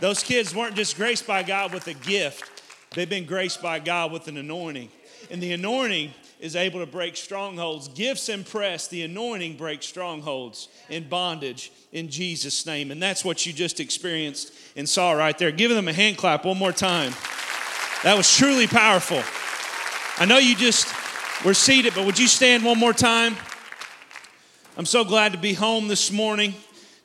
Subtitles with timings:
[0.00, 2.50] Those kids weren't just graced by God with a gift,
[2.94, 4.90] they've been graced by God with an anointing.
[5.30, 7.88] And the anointing is able to break strongholds.
[7.88, 12.90] Gifts impress, the anointing breaks strongholds in bondage in Jesus' name.
[12.90, 15.50] And that's what you just experienced and saw right there.
[15.50, 17.12] Give them a hand clap one more time.
[18.04, 19.22] That was truly powerful.
[20.18, 20.86] I know you just
[21.44, 23.36] were seated, but would you stand one more time?
[24.76, 26.54] I'm so glad to be home this morning,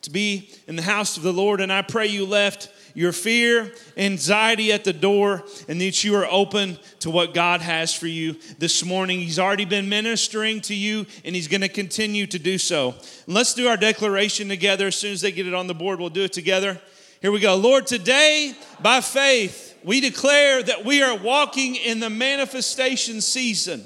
[0.01, 3.71] to be in the house of the Lord, and I pray you left your fear,
[3.97, 8.35] anxiety at the door, and that you are open to what God has for you
[8.59, 9.19] this morning.
[9.19, 12.95] He's already been ministering to you, and He's going to continue to do so.
[13.25, 14.87] And let's do our declaration together.
[14.87, 16.79] As soon as they get it on the board, we'll do it together.
[17.21, 17.55] Here we go.
[17.55, 23.85] Lord, today, by faith, we declare that we are walking in the manifestation season.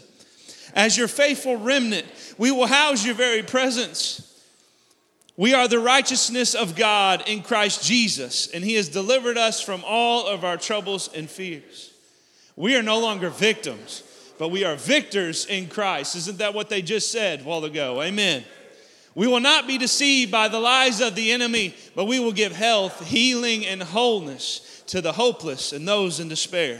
[0.73, 2.06] As your faithful remnant,
[2.38, 4.25] we will house your very presence.
[5.38, 9.84] We are the righteousness of God in Christ Jesus, and He has delivered us from
[9.85, 11.94] all of our troubles and fears.
[12.55, 14.03] We are no longer victims,
[14.38, 16.16] but we are victors in Christ.
[16.16, 18.02] Isn't that what they just said a while ago?
[18.02, 18.45] Amen.
[19.14, 22.53] We will not be deceived by the lies of the enemy, but we will give
[22.53, 26.80] health, healing, and wholeness to the hopeless and those in despair.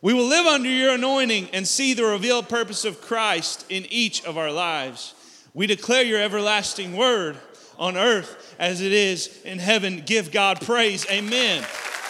[0.00, 4.24] We will live under your anointing and see the revealed purpose of Christ in each
[4.24, 5.14] of our lives.
[5.54, 7.36] We declare your everlasting word
[7.78, 10.02] on earth as it is in heaven.
[10.04, 11.06] Give God praise.
[11.10, 11.64] Amen.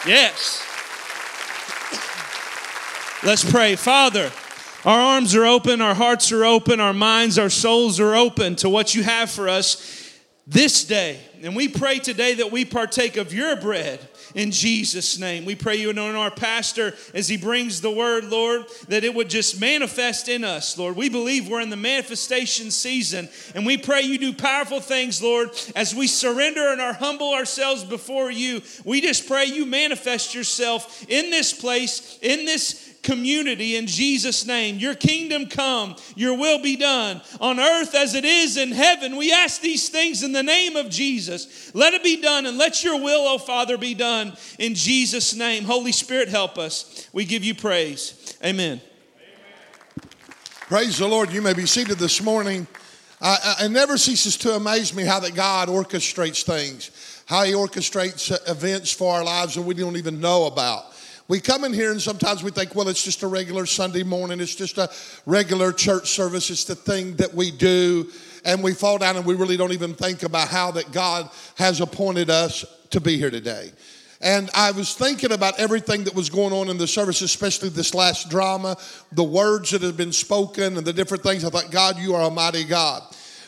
[0.06, 0.64] Yes.
[3.24, 3.76] Let's pray.
[3.76, 4.30] Father,
[4.84, 8.68] our arms are open, our hearts are open, our minds, our souls are open to
[8.68, 10.16] what you have for us
[10.46, 11.18] this day.
[11.42, 14.00] And we pray today that we partake of your bread
[14.34, 15.44] in Jesus' name.
[15.44, 19.30] We pray you anoint our pastor as he brings the word, Lord, that it would
[19.30, 20.96] just manifest in us, Lord.
[20.96, 25.50] We believe we're in the manifestation season, and we pray you do powerful things, Lord,
[25.74, 28.62] as we surrender and are humble ourselves before you.
[28.84, 34.78] We just pray you manifest yourself in this place, in this community in Jesus' name.
[34.78, 39.16] Your kingdom come, your will be done on earth as it is in heaven.
[39.16, 41.74] We ask these things in the name of Jesus.
[41.74, 45.64] Let it be done and let your will, oh Father, be done in Jesus' name.
[45.64, 47.08] Holy Spirit, help us.
[47.14, 48.36] We give you praise.
[48.44, 48.82] Amen.
[50.66, 51.32] Praise the Lord.
[51.32, 52.66] You may be seated this morning.
[53.22, 56.90] Uh, it never ceases to amaze me how that God orchestrates things,
[57.24, 60.92] how He orchestrates events for our lives that we don't even know about.
[61.28, 64.40] We come in here and sometimes we think, well, it's just a regular Sunday morning.
[64.40, 64.90] It's just a
[65.26, 66.48] regular church service.
[66.48, 68.10] It's the thing that we do.
[68.46, 71.82] And we fall down and we really don't even think about how that God has
[71.82, 73.70] appointed us to be here today.
[74.22, 77.94] And I was thinking about everything that was going on in the service, especially this
[77.94, 78.78] last drama,
[79.12, 81.44] the words that have been spoken and the different things.
[81.44, 83.02] I thought, God, you are a mighty God.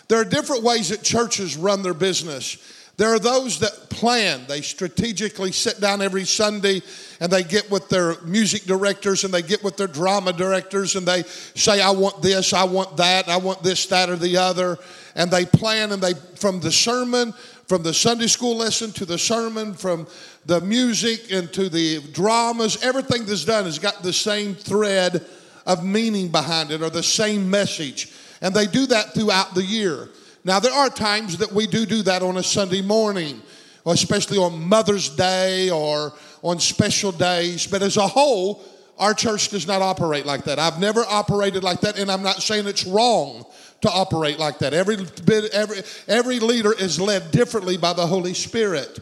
[0.09, 2.59] There are different ways that churches run their business.
[3.01, 4.43] There are those that plan.
[4.47, 6.83] They strategically sit down every Sunday
[7.19, 11.09] and they get with their music directors and they get with their drama directors and
[11.09, 14.77] they say, I want this, I want that, I want this, that, or the other.
[15.15, 17.33] And they plan and they, from the sermon,
[17.67, 20.07] from the Sunday school lesson to the sermon, from
[20.45, 25.25] the music and to the dramas, everything that's done has got the same thread
[25.65, 28.13] of meaning behind it or the same message.
[28.43, 30.11] And they do that throughout the year.
[30.45, 33.43] Now, there are times that we do do that on a Sunday morning,
[33.85, 38.65] especially on Mother's Day or on special days, but as a whole,
[38.99, 40.59] our church does not operate like that.
[40.59, 43.45] I've never operated like that, and I'm not saying it's wrong
[43.83, 44.75] to operate like that.
[44.75, 49.01] Every bit, every every leader is led differently by the Holy Spirit,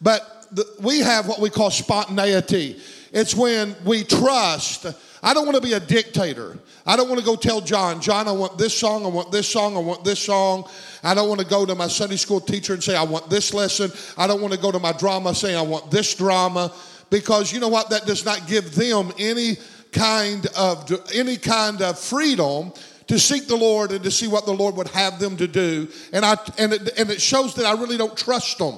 [0.00, 2.80] but the, we have what we call spontaneity.
[3.12, 4.86] It's when we trust
[5.22, 6.58] I don't want to be a dictator.
[6.86, 9.46] I don't want to go tell John, John, I want this song, I want this
[9.46, 10.68] song, I want this song.
[11.02, 13.52] I don't want to go to my Sunday school teacher and say, I want this
[13.52, 13.90] lesson.
[14.16, 16.72] I don't want to go to my drama saying, I want this drama.
[17.10, 17.90] Because you know what?
[17.90, 19.56] That does not give them any
[19.92, 22.72] kind of any kind of freedom
[23.08, 25.88] to seek the Lord and to see what the Lord would have them to do.
[26.12, 28.76] And I and it, and it shows that I really don't trust them.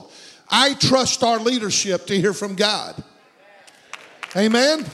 [0.50, 3.02] I trust our leadership to hear from God.
[4.34, 4.86] Amen.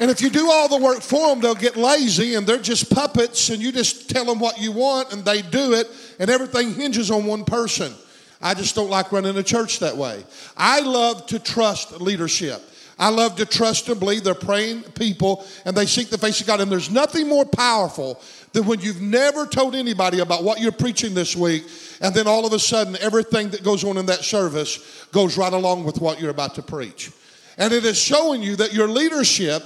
[0.00, 2.90] And if you do all the work for them, they'll get lazy and they're just
[2.90, 5.86] puppets and you just tell them what you want and they do it
[6.18, 7.92] and everything hinges on one person.
[8.40, 10.24] I just don't like running a church that way.
[10.56, 12.62] I love to trust leadership.
[12.98, 16.46] I love to trust and believe they're praying people and they seek the face of
[16.46, 16.62] God.
[16.62, 21.14] And there's nothing more powerful than when you've never told anybody about what you're preaching
[21.14, 21.64] this week,
[22.00, 25.52] and then all of a sudden everything that goes on in that service goes right
[25.52, 27.10] along with what you're about to preach.
[27.58, 29.62] And it is showing you that your leadership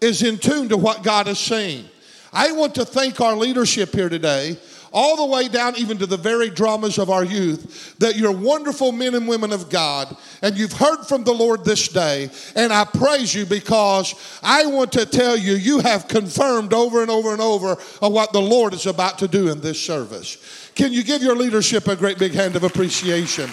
[0.00, 1.84] is in tune to what God is saying.
[2.32, 4.58] I want to thank our leadership here today.
[4.96, 8.92] all the way down even to the very dramas of our youth, that you're wonderful
[8.92, 12.30] men and women of God, and you've heard from the Lord this day.
[12.54, 17.10] And I praise you because I want to tell you, you have confirmed over and
[17.10, 20.70] over and over of what the Lord is about to do in this service.
[20.74, 23.50] Can you give your leadership a great big hand of appreciation?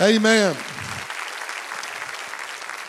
[0.00, 0.56] Amen.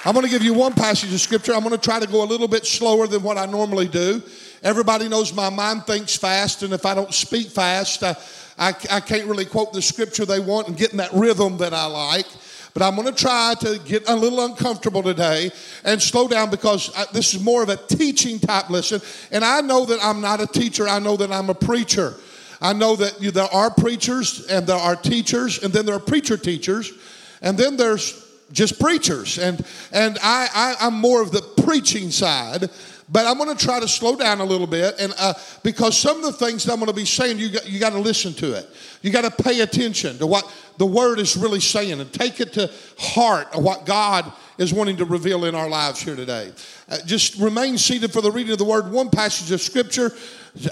[0.05, 1.53] I'm going to give you one passage of scripture.
[1.53, 4.21] I'm going to try to go a little bit slower than what I normally do.
[4.61, 8.17] Everybody knows my mind thinks fast, and if I don't speak fast, I,
[8.57, 11.73] I, I can't really quote the scripture they want and get in that rhythm that
[11.73, 12.25] I like.
[12.73, 15.51] But I'm going to try to get a little uncomfortable today
[15.85, 18.99] and slow down because I, this is more of a teaching type lesson.
[19.31, 22.15] And I know that I'm not a teacher, I know that I'm a preacher.
[22.61, 25.99] I know that you, there are preachers and there are teachers, and then there are
[25.99, 26.91] preacher teachers,
[27.41, 28.22] and then there's
[28.53, 29.37] just preachers.
[29.37, 32.69] And, and I, I, I'm more of the preaching side.
[33.11, 36.17] But I'm going to try to slow down a little bit, and uh, because some
[36.17, 38.33] of the things that I'm going to be saying, you got, you got to listen
[38.35, 38.67] to it.
[39.01, 42.53] You got to pay attention to what the Word is really saying, and take it
[42.53, 46.53] to heart of what God is wanting to reveal in our lives here today.
[46.89, 48.89] Uh, just remain seated for the reading of the Word.
[48.89, 50.11] One passage of Scripture,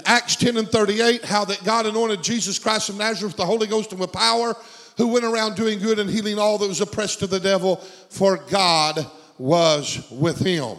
[0.06, 3.66] Acts 10 and 38, how that God anointed Jesus Christ of Nazareth with the Holy
[3.66, 4.56] Ghost and with power
[4.96, 9.06] who went around doing good and healing all was oppressed of the devil, for God
[9.38, 10.76] was with him.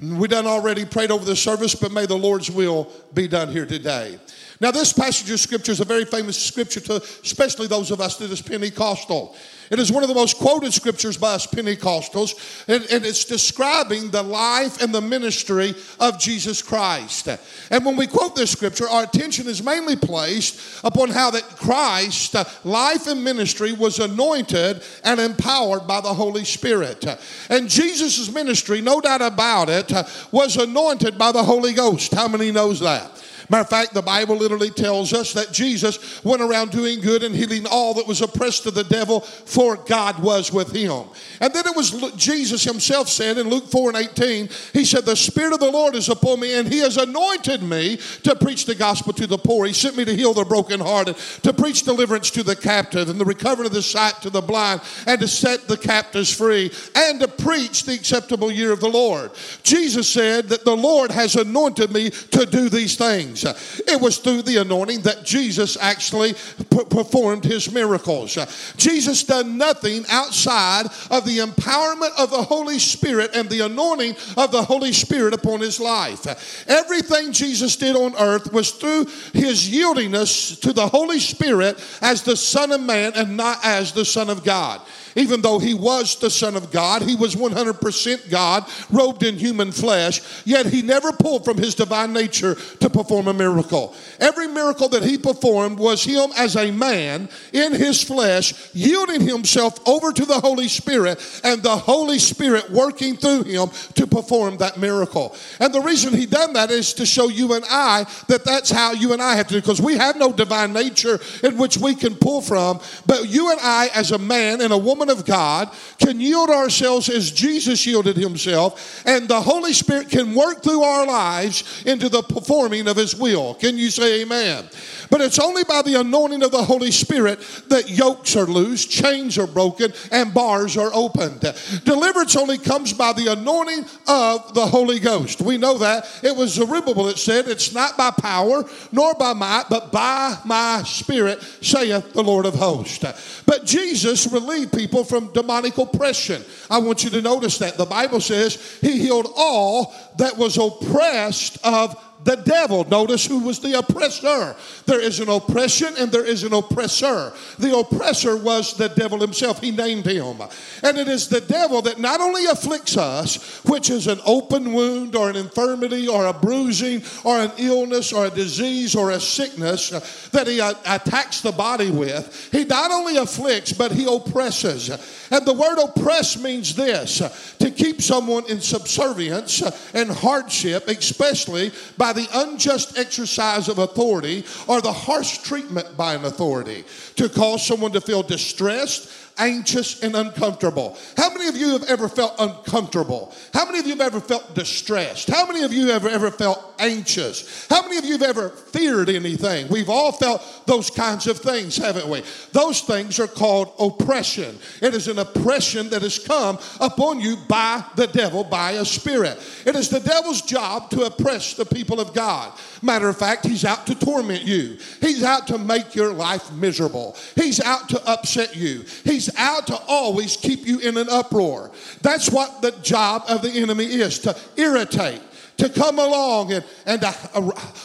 [0.00, 3.66] We done already prayed over the service, but may the Lord's will be done here
[3.66, 4.18] today.
[4.60, 8.16] Now, this passage of scripture is a very famous scripture to especially those of us
[8.16, 9.36] that is Pentecostal.
[9.70, 14.10] It is one of the most quoted scriptures by us Pentecostals, and, and, it's describing
[14.10, 17.28] the life and the ministry of Jesus Christ.
[17.70, 22.34] And when we quote this scripture, our attention is mainly placed upon how that Christ,
[22.34, 27.04] uh, life and ministry, was anointed and empowered by the Holy Spirit.
[27.50, 32.14] And Jesus' ministry, no doubt about it, uh, was anointed by the Holy Ghost.
[32.14, 33.22] How many knows that?
[33.50, 37.34] Matter of fact, the Bible literally tells us that Jesus went around doing good and
[37.34, 41.04] healing all that was oppressed of the devil, for God was with him.
[41.40, 45.16] And then it was Jesus himself said in Luke 4 and 18, He said, The
[45.16, 48.74] Spirit of the Lord is upon me, and He has anointed me to preach the
[48.74, 49.66] gospel to the poor.
[49.66, 53.24] He sent me to heal the brokenhearted, to preach deliverance to the captive, and the
[53.24, 57.28] recovery of the sight to the blind, and to set the captives free, and to
[57.28, 59.30] preach the acceptable year of the Lord.
[59.62, 63.82] Jesus said that the Lord has anointed me to do these things things.
[63.86, 68.38] It was through the anointing that Jesus actually p- performed his miracles.
[68.76, 74.52] Jesus done nothing outside of the empowerment of the Holy Spirit and the anointing of
[74.52, 76.66] the Holy Spirit upon his life.
[76.68, 82.36] Everything Jesus did on earth was through his yieldingness to the Holy Spirit as the
[82.36, 84.80] Son of Man and not as the Son of God.
[85.16, 89.72] Even though he was the Son of God, he was 100% God, robed in human
[89.72, 93.94] flesh, yet he never pulled from his divine nature to perform a miracle.
[94.20, 99.86] Every miracle that he performed was him as a man in his flesh, yielding himself
[99.88, 104.78] over to the Holy Spirit and the Holy Spirit working through him to perform that
[104.78, 105.34] miracle.
[105.60, 108.92] And the reason he done that is to show you and I that that's how
[108.92, 111.94] you and I have to do because we have no divine nature in which we
[111.94, 115.70] can pull from, but you and I as a man and a woman of God
[115.98, 121.06] can yield ourselves as Jesus yielded himself, and the Holy Spirit can work through our
[121.06, 123.54] lives into the performing of his will.
[123.54, 124.68] Can you say amen?
[125.10, 129.38] But it's only by the anointing of the Holy Spirit that yokes are loose, chains
[129.38, 131.40] are broken, and bars are opened.
[131.84, 135.40] Deliverance only comes by the anointing of the Holy Ghost.
[135.40, 136.06] We know that.
[136.22, 140.82] It was Zerubbabel that said, It's not by power nor by might, but by my
[140.84, 143.42] spirit, saith the Lord of hosts.
[143.46, 146.42] But Jesus relieved people from demonic oppression.
[146.70, 147.76] I want you to notice that.
[147.76, 152.84] The Bible says he healed all that was oppressed of the devil.
[152.84, 154.56] Notice who was the oppressor.
[154.86, 157.32] There is an oppression and there is an oppressor.
[157.58, 159.60] The oppressor was the devil himself.
[159.60, 160.40] He named him.
[160.82, 165.14] And it is the devil that not only afflicts us, which is an open wound
[165.16, 169.92] or an infirmity or a bruising or an illness or a disease or a sickness
[169.92, 170.00] uh,
[170.32, 172.48] that he uh, attacks the body with.
[172.52, 174.90] He not only afflicts, but he oppresses.
[175.30, 179.62] And the word oppress means this uh, to keep someone in subservience
[179.94, 186.24] and hardship, especially by the unjust exercise of authority or the harsh treatment by an
[186.24, 186.84] authority,
[187.16, 190.96] to cause someone to feel distressed, anxious and uncomfortable.
[191.16, 193.34] How many of you have ever felt uncomfortable?
[193.54, 195.28] How many of you have ever felt distressed?
[195.28, 197.66] How many of you have ever felt anxious?
[197.68, 199.68] How many of you have ever feared anything?
[199.68, 202.22] We've all felt those kinds of things, haven't we?
[202.52, 204.58] Those things are called oppression.
[204.82, 209.38] It is an oppression that has come upon you by the devil, by a spirit.
[209.64, 212.52] It is the devil's job to oppress the people of God.
[212.82, 214.78] Matter of fact, he's out to torment you.
[215.00, 217.16] He's out to make your life miserable.
[217.34, 218.84] He's out to upset you.
[219.04, 221.70] He's out to always keep you in an uproar.
[222.02, 225.22] That's what the job of the enemy is to irritate
[225.58, 227.08] to come along and, and to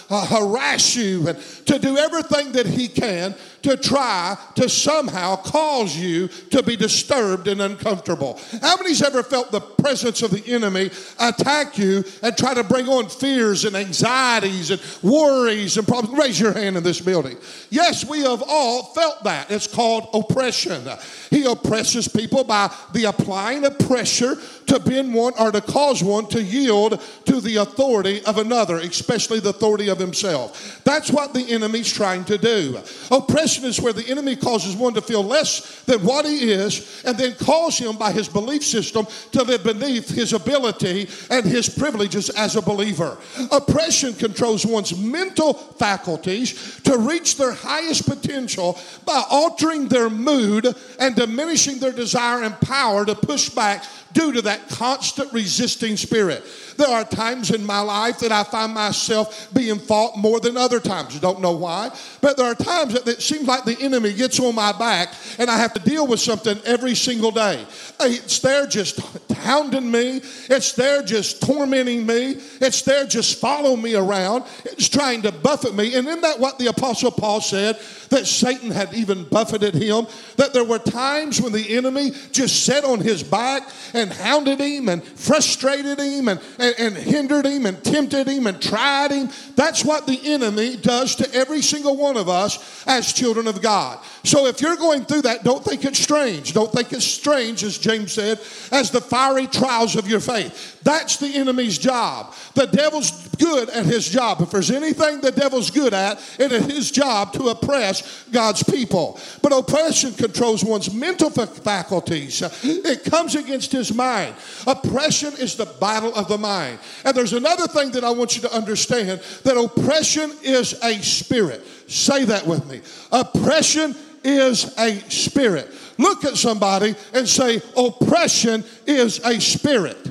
[0.10, 5.96] uh, harass you and to do everything that he can to try to somehow cause
[5.96, 8.40] you to be disturbed and uncomfortable.
[8.62, 12.88] How many's ever felt the presence of the enemy attack you and try to bring
[12.88, 16.20] on fears and anxieties and worries and problems?
[16.20, 17.38] Raise your hand in this building.
[17.70, 19.50] Yes, we have all felt that.
[19.50, 20.84] It's called oppression.
[21.30, 24.36] He oppresses people by the applying of pressure
[24.68, 29.40] to bend one or to cause one to yield to the authority of another, especially
[29.40, 30.82] the authority of himself.
[30.84, 32.80] That's what the enemy's trying to do.
[33.10, 37.18] Oppression is where the enemy causes one to feel less than what he is and
[37.18, 42.30] then cause him by his belief system to live beneath his ability and his privileges
[42.30, 43.18] as a believer.
[43.52, 50.68] Oppression controls one's mental faculties to reach their highest potential by altering their mood
[51.00, 56.44] and diminishing their desire and power to push back due to that constant resisting spirit.
[56.78, 60.80] There are times in my life that I find myself being fought more than other
[60.80, 61.14] times.
[61.14, 61.92] You don't know why,
[62.22, 65.50] but there are times that it seems like the enemy gets on my back and
[65.50, 67.66] I have to deal with something every single day.
[68.00, 69.00] Uh, it's there just
[69.44, 75.22] hounding me, it's there just tormenting me, it's there just following me around, it's trying
[75.22, 75.96] to buffet me.
[75.96, 77.80] And isn't that what the Apostle Paul said?
[78.10, 80.08] That Satan had even buffeted him,
[80.38, 84.90] that there were times when the enemy just sat on his back and hounded him
[84.90, 89.30] and frustrated him and, and, and hindered him and tempted him and tried him.
[89.56, 94.00] That's what the enemy does to every single one of us as children of God.
[94.26, 96.54] So if you're going through that, don't think it's strange.
[96.54, 98.40] Don't think it's strange, as James said,
[98.72, 100.82] as the fiery trials of your faith.
[100.82, 102.34] That's the enemy's job.
[102.56, 104.40] The devil's good at his job.
[104.40, 109.20] If there's anything the devil's good at, it is his job to oppress God's people.
[109.42, 114.36] But oppression controls one's mental faculties, it comes against his mind.
[114.66, 116.80] Oppression is the battle of the mind.
[117.04, 121.66] And there's another thing that I want you to understand that oppression is a spirit.
[121.94, 122.82] Say that with me.
[123.12, 125.70] Oppression is a spirit.
[126.00, 130.10] Look at somebody and say, oppression is a spirit.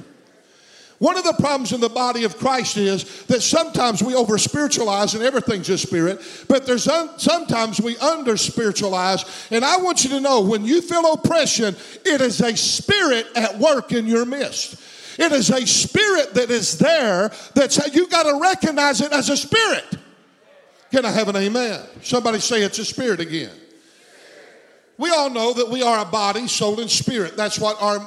[1.01, 5.15] One of the problems in the body of Christ is that sometimes we over spiritualize
[5.15, 9.25] and everything's a spirit, but there's un- sometimes we under spiritualize.
[9.51, 11.75] And I want you to know when you feel oppression,
[12.05, 14.81] it is a spirit at work in your midst.
[15.19, 19.37] It is a spirit that is there that's you got to recognize it as a
[19.37, 19.99] spirit.
[20.93, 21.81] Can I have an amen?
[22.03, 23.51] Somebody say it's a spirit again.
[24.99, 27.35] We all know that we are a body, soul, and spirit.
[27.35, 27.99] That's what, our,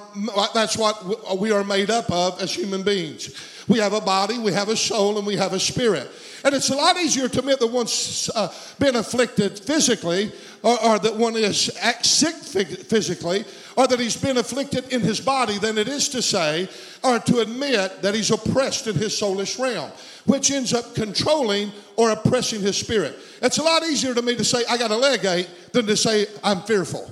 [0.54, 3.36] that's what we are made up of as human beings.
[3.68, 6.10] We have a body, we have a soul, and we have a spirit.
[6.44, 11.00] And it's a lot easier to admit that one's uh, been afflicted physically, or, or
[11.00, 11.72] that one is
[12.04, 16.70] sick physically, or that he's been afflicted in his body than it is to say
[17.04, 19.92] or to admit that he's oppressed in his soulish realm,
[20.26, 23.18] which ends up controlling or oppressing his spirit.
[23.42, 25.96] It's a lot easier to me to say, I got a leg ache, than to
[25.96, 27.10] say, I'm fearful.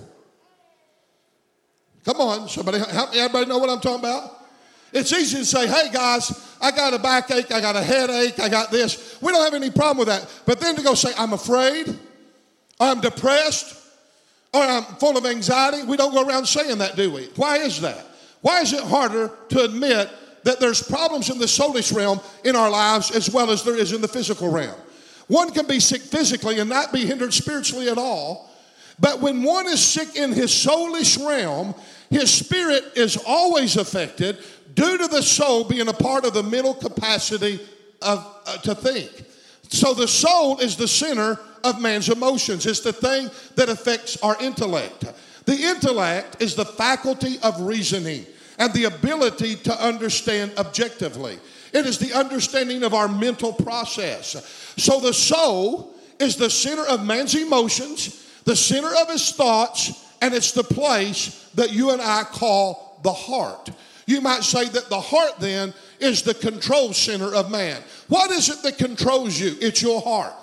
[2.05, 4.39] Come on, somebody, everybody know what I'm talking about?
[4.91, 8.49] It's easy to say, hey guys, I got a backache, I got a headache, I
[8.49, 9.17] got this.
[9.21, 10.29] We don't have any problem with that.
[10.45, 11.97] But then to go say, I'm afraid,
[12.79, 13.79] I'm depressed,
[14.53, 17.25] or I'm full of anxiety, we don't go around saying that, do we?
[17.35, 18.05] Why is that?
[18.41, 20.11] Why is it harder to admit
[20.43, 23.93] that there's problems in the soulish realm in our lives as well as there is
[23.93, 24.79] in the physical realm?
[25.27, 28.49] One can be sick physically and not be hindered spiritually at all.
[28.99, 31.73] But when one is sick in his soulish realm,
[32.09, 34.37] his spirit is always affected
[34.75, 37.59] due to the soul being a part of the mental capacity
[38.01, 39.25] of, uh, to think.
[39.69, 42.65] So the soul is the center of man's emotions.
[42.65, 45.05] It's the thing that affects our intellect.
[45.45, 48.25] The intellect is the faculty of reasoning
[48.63, 51.37] and the ability to understand objectively.
[51.73, 54.37] It is the understanding of our mental process.
[54.77, 60.33] So the soul is the center of man's emotions, the center of his thoughts, and
[60.33, 63.69] it's the place that you and I call the heart.
[64.05, 67.81] You might say that the heart then is the control center of man.
[68.07, 69.57] What is it that controls you?
[69.59, 70.35] It's your heart.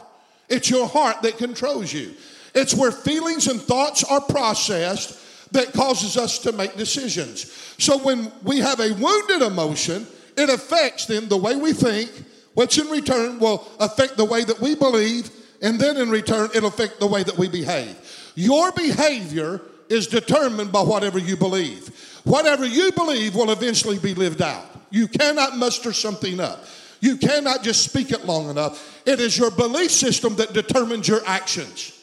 [0.50, 2.12] It's your heart that controls you.
[2.54, 5.19] It's where feelings and thoughts are processed
[5.52, 7.50] that causes us to make decisions.
[7.78, 12.10] So when we have a wounded emotion, it affects then the way we think,
[12.54, 15.30] which in return will affect the way that we believe,
[15.62, 17.96] and then in return, it'll affect the way that we behave.
[18.34, 21.88] Your behavior is determined by whatever you believe.
[22.24, 24.64] Whatever you believe will eventually be lived out.
[24.90, 26.64] You cannot muster something up.
[27.00, 29.02] You cannot just speak it long enough.
[29.06, 31.98] It is your belief system that determines your actions.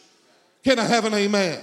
[0.64, 1.62] Can I have an amen?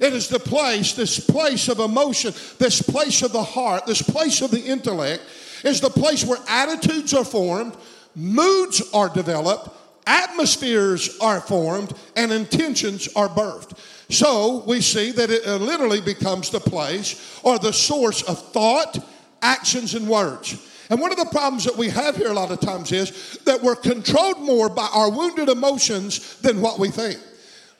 [0.00, 4.42] It is the place, this place of emotion, this place of the heart, this place
[4.42, 5.22] of the intellect,
[5.64, 7.76] is the place where attitudes are formed,
[8.14, 9.70] moods are developed,
[10.06, 13.76] atmospheres are formed, and intentions are birthed.
[14.10, 18.98] So we see that it uh, literally becomes the place or the source of thought,
[19.42, 20.64] actions, and words.
[20.90, 23.62] And one of the problems that we have here a lot of times is that
[23.62, 27.18] we're controlled more by our wounded emotions than what we think.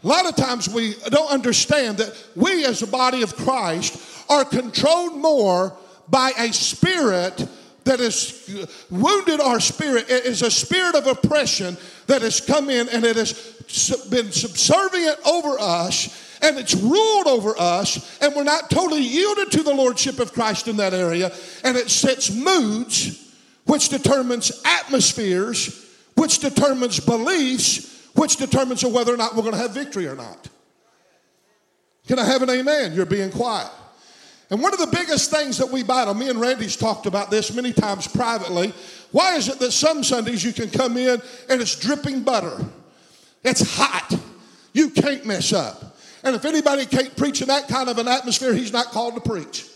[0.05, 4.45] A lot of times we don't understand that we, as a body of Christ, are
[4.45, 5.77] controlled more
[6.09, 7.49] by a spirit
[7.85, 10.09] that has wounded our spirit.
[10.09, 11.77] It is a spirit of oppression
[12.07, 13.33] that has come in and it has
[14.11, 19.63] been subservient over us and it's ruled over us, and we're not totally yielded to
[19.65, 21.33] the lordship of Christ in that area,
[21.65, 29.35] and it sets moods, which determines atmospheres, which determines beliefs, which determines whether or not
[29.37, 30.49] we're going to have victory or not.
[32.07, 32.95] Can I have an amen?
[32.95, 33.71] You're being quiet.
[34.51, 37.53] And one of the biggest things that we battle, me and Randy's talked about this
[37.55, 38.73] many times privately.
[39.13, 42.65] Why is it that some Sundays you can come in and it's dripping butter?
[43.45, 44.19] It's hot.
[44.73, 45.97] You can't mess up.
[46.25, 49.21] And if anybody can't preach in that kind of an atmosphere, he's not called to
[49.21, 49.67] preach.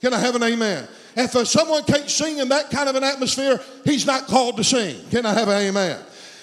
[0.00, 0.88] Can I have an amen?
[1.14, 4.96] If someone can't sing in that kind of an atmosphere, he's not called to sing.
[5.10, 6.00] Can I have an amen?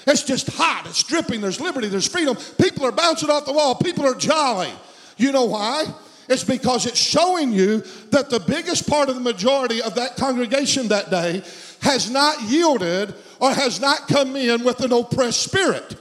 [0.08, 0.84] It's just hot.
[0.86, 1.42] It's dripping.
[1.42, 1.90] There's liberty.
[1.90, 2.38] There's freedom.
[2.60, 3.76] People are bouncing off the wall.
[3.76, 4.72] People are jolly.
[5.18, 5.86] You know why?
[6.30, 10.88] It's because it's showing you that the biggest part of the majority of that congregation
[10.90, 11.44] that day
[11.82, 15.96] has not yielded or has not come in with an oppressed spirit.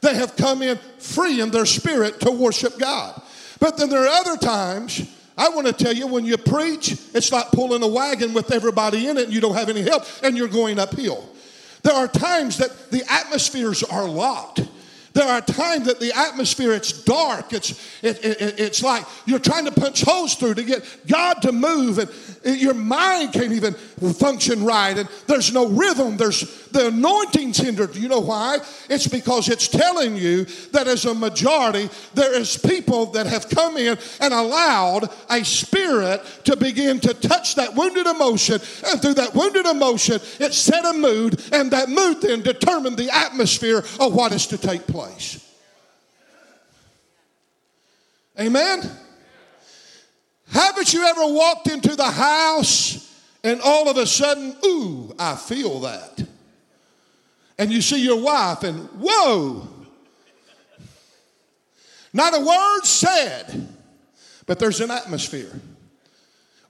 [0.00, 3.20] They have come in free in their spirit to worship God.
[3.58, 7.32] But then there are other times, I want to tell you, when you preach, it's
[7.32, 10.36] like pulling a wagon with everybody in it and you don't have any help and
[10.36, 11.33] you're going uphill.
[11.84, 14.62] There are times that the atmospheres are locked.
[15.14, 17.52] There are times that the atmosphere, it's dark.
[17.52, 17.70] It's,
[18.02, 21.98] it, it, it's like you're trying to punch holes through to get God to move,
[21.98, 22.10] and
[22.60, 26.16] your mind can't even function right, and there's no rhythm.
[26.16, 27.94] There's the anointing's hindered.
[27.94, 28.58] You know why?
[28.90, 33.76] It's because it's telling you that as a majority, there is people that have come
[33.76, 39.32] in and allowed a spirit to begin to touch that wounded emotion, and through that
[39.32, 44.32] wounded emotion, it set a mood, and that mood then determined the atmosphere of what
[44.32, 45.54] is to take place place.
[48.38, 48.80] Amen?
[50.50, 55.80] Haven't you ever walked into the house and all of a sudden, ooh, I feel
[55.80, 56.26] that?
[57.58, 59.68] And you see your wife and whoa,
[62.12, 63.68] not a word said,
[64.46, 65.52] but there's an atmosphere.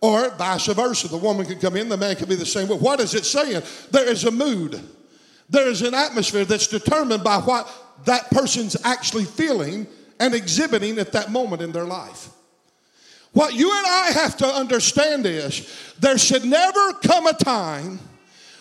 [0.01, 1.09] Or vice versa.
[1.09, 3.25] The woman can come in, the man can be the same But What is it
[3.25, 3.62] saying?
[3.90, 4.79] There is a mood.
[5.49, 7.66] There is an atmosphere that's determined by what
[8.04, 9.87] that person's actually feeling
[10.20, 12.28] and exhibiting at that moment in their life.
[13.33, 17.98] What you and I have to understand is there should never come a time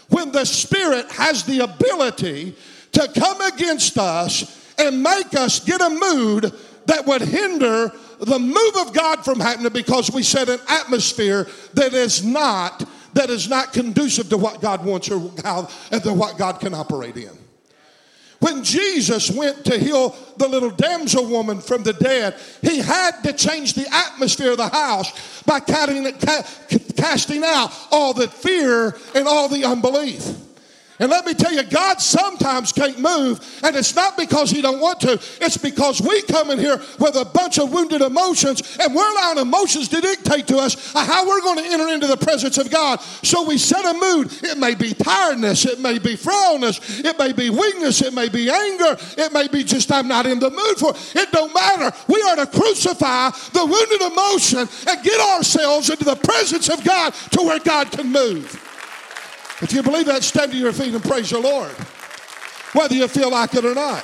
[0.09, 2.55] when the Spirit has the ability
[2.93, 6.51] to come against us and make us get a mood
[6.87, 11.93] that would hinder the move of God from happening because we set an atmosphere that
[11.93, 16.59] is not that is not conducive to what God wants or how and what God
[16.59, 17.29] can operate in.
[18.43, 23.31] When Jesus went to heal the little damsel woman from the dead, he had to
[23.31, 26.05] change the atmosphere of the house by casting
[27.45, 30.27] out all the fear and all the unbelief.
[30.99, 34.79] And let me tell you, God sometimes can't move, and it's not because He don't
[34.79, 35.13] want to.
[35.41, 39.39] It's because we come in here with a bunch of wounded emotions, and we're allowing
[39.39, 43.01] emotions to dictate to us how we're going to enter into the presence of God.
[43.01, 44.31] So we set a mood.
[44.43, 48.51] It may be tiredness, it may be frailness, it may be weakness, it may be
[48.51, 51.15] anger, it may be just I'm not in the mood for it.
[51.15, 51.95] It don't matter.
[52.07, 57.13] We are to crucify the wounded emotion and get ourselves into the presence of God
[57.31, 58.72] to where God can move.
[59.63, 61.71] If you believe that, stand to your feet and praise the Lord,
[62.73, 64.03] whether you feel like it or not.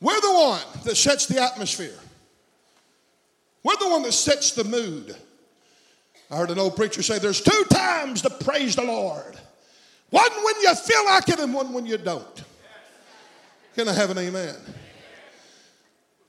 [0.00, 1.94] We're the one that sets the atmosphere.
[3.62, 5.14] We're the one that sets the mood.
[6.32, 9.38] I heard an old preacher say there's two times to praise the Lord
[10.10, 12.44] one when you feel like it, and one when you don't.
[13.74, 14.54] Can I have an amen?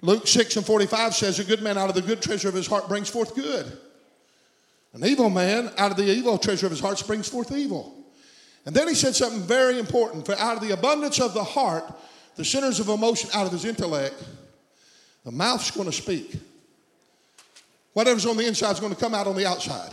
[0.01, 2.67] Luke 6 and 45 says, A good man out of the good treasure of his
[2.67, 3.65] heart brings forth good.
[4.93, 7.95] An evil man out of the evil treasure of his heart brings forth evil.
[8.65, 10.25] And then he said something very important.
[10.25, 11.83] For out of the abundance of the heart,
[12.35, 14.15] the centers of emotion, out of his intellect,
[15.23, 16.35] the mouth's going to speak.
[17.93, 19.91] Whatever's on the inside is going to come out on the outside.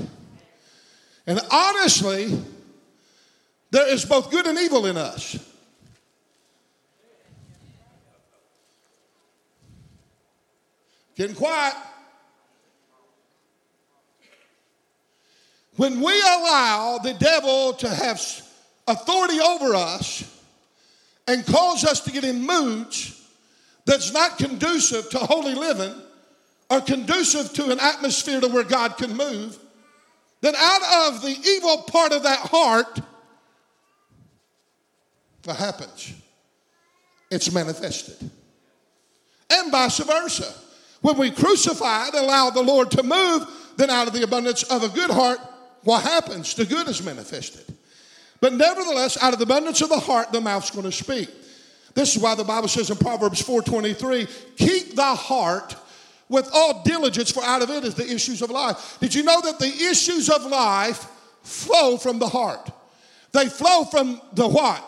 [1.26, 2.42] And honestly,
[3.74, 5.36] there is both good and evil in us.
[11.16, 11.74] Getting quiet.
[15.74, 18.22] When we allow the devil to have
[18.86, 20.22] authority over us
[21.26, 23.28] and cause us to get in moods
[23.86, 26.00] that's not conducive to holy living
[26.70, 29.58] or conducive to an atmosphere to where God can move,
[30.42, 33.00] then out of the evil part of that heart,
[35.44, 36.14] what happens?
[37.30, 38.30] It's manifested.
[39.50, 40.52] And vice versa.
[41.00, 44.82] When we crucify and allow the Lord to move, then out of the abundance of
[44.82, 45.38] a good heart,
[45.82, 46.54] what happens?
[46.54, 47.64] The good is manifested.
[48.40, 51.28] But nevertheless, out of the abundance of the heart, the mouth's going to speak.
[51.94, 55.76] This is why the Bible says in Proverbs 4:23, keep the heart
[56.28, 58.98] with all diligence, for out of it is the issues of life.
[59.00, 61.06] Did you know that the issues of life
[61.42, 62.70] flow from the heart?
[63.32, 64.82] They flow from the what?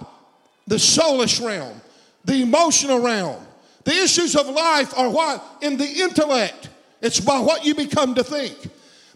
[0.66, 1.81] The soulish realm,
[2.24, 3.42] the emotional realm.
[3.85, 5.44] The issues of life are what?
[5.62, 6.70] In the intellect.
[7.00, 8.57] It's by what you become to think.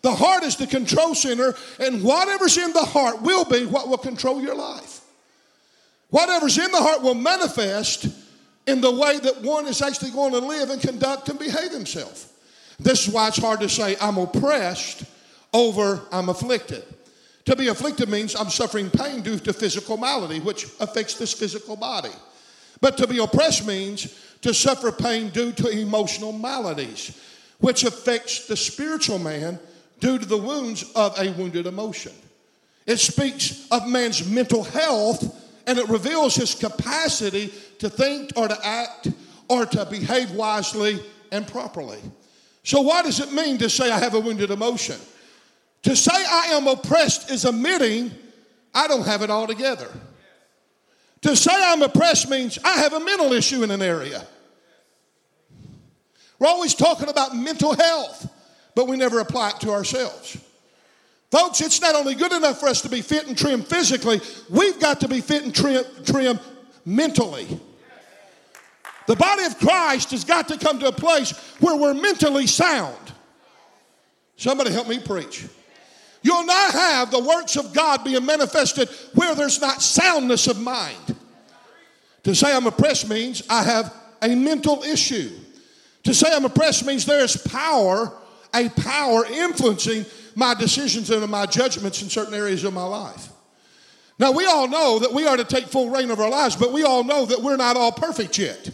[0.03, 3.99] The heart is the control center, and whatever's in the heart will be what will
[3.99, 5.01] control your life.
[6.11, 8.09] Whatever's in the heart will manifest
[8.67, 12.33] in the way that one is actually going to live and conduct and behave himself.
[12.79, 15.05] This is why it's hard to say, I'm oppressed
[15.53, 16.85] over I'm afflicted.
[17.47, 21.77] To be afflicted means I'm suffering pain due to physical malady, which affects this physical
[21.77, 22.13] body.
[22.81, 27.19] But to be oppressed means to suffer pain due to emotional maladies,
[27.59, 29.59] which affects the spiritual man
[30.01, 32.13] due to the wounds of a wounded emotion.
[32.87, 38.67] It speaks of man's mental health and it reveals his capacity to think or to
[38.67, 39.09] act
[39.49, 41.01] or to behave wisely
[41.31, 42.01] and properly.
[42.65, 44.99] So, what does it mean to say I have a wounded emotion?
[45.83, 48.11] To say I am oppressed is admitting
[48.75, 49.89] I don't have it all together.
[51.23, 54.27] To say I'm oppressed means I have a mental issue in an area.
[56.39, 58.31] We're always talking about mental health,
[58.75, 60.39] but we never apply it to ourselves.
[61.31, 64.81] Folks, it's not only good enough for us to be fit and trim physically, we've
[64.81, 66.41] got to be fit and trim, trim
[66.85, 67.47] mentally.
[69.07, 72.97] The body of Christ has got to come to a place where we're mentally sound.
[74.37, 75.47] Somebody help me preach.
[76.23, 81.17] You'll not have the works of God being manifested where there's not soundness of mind.
[82.25, 85.31] To say I'm oppressed means I have a mental issue.
[86.05, 88.13] To say I'm oppressed means there is power,
[88.55, 90.05] a power influencing
[90.35, 93.29] my decisions and my judgments in certain areas of my life.
[94.19, 96.73] Now, we all know that we are to take full reign of our lives, but
[96.73, 98.71] we all know that we're not all perfect yet.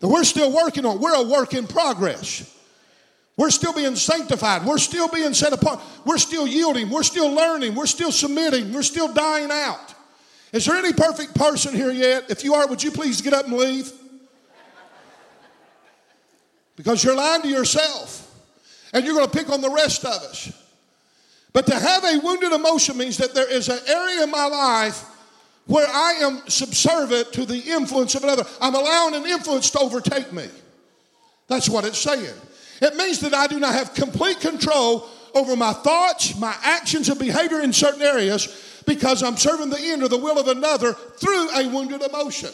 [0.00, 2.52] That we're still working on, we're a work in progress.
[3.36, 4.64] We're still being sanctified.
[4.64, 5.80] We're still being set apart.
[6.04, 6.88] We're still yielding.
[6.88, 7.74] We're still learning.
[7.74, 8.72] We're still submitting.
[8.72, 9.94] We're still dying out.
[10.52, 12.30] Is there any perfect person here yet?
[12.30, 13.92] If you are, would you please get up and leave?
[16.76, 18.22] Because you're lying to yourself
[18.92, 20.52] and you're going to pick on the rest of us.
[21.52, 25.04] But to have a wounded emotion means that there is an area in my life
[25.66, 28.44] where I am subservient to the influence of another.
[28.60, 30.46] I'm allowing an influence to overtake me.
[31.48, 32.34] That's what it's saying.
[32.80, 37.18] It means that I do not have complete control over my thoughts, my actions, and
[37.18, 41.50] behavior in certain areas because I'm serving the end or the will of another through
[41.50, 42.50] a wounded emotion.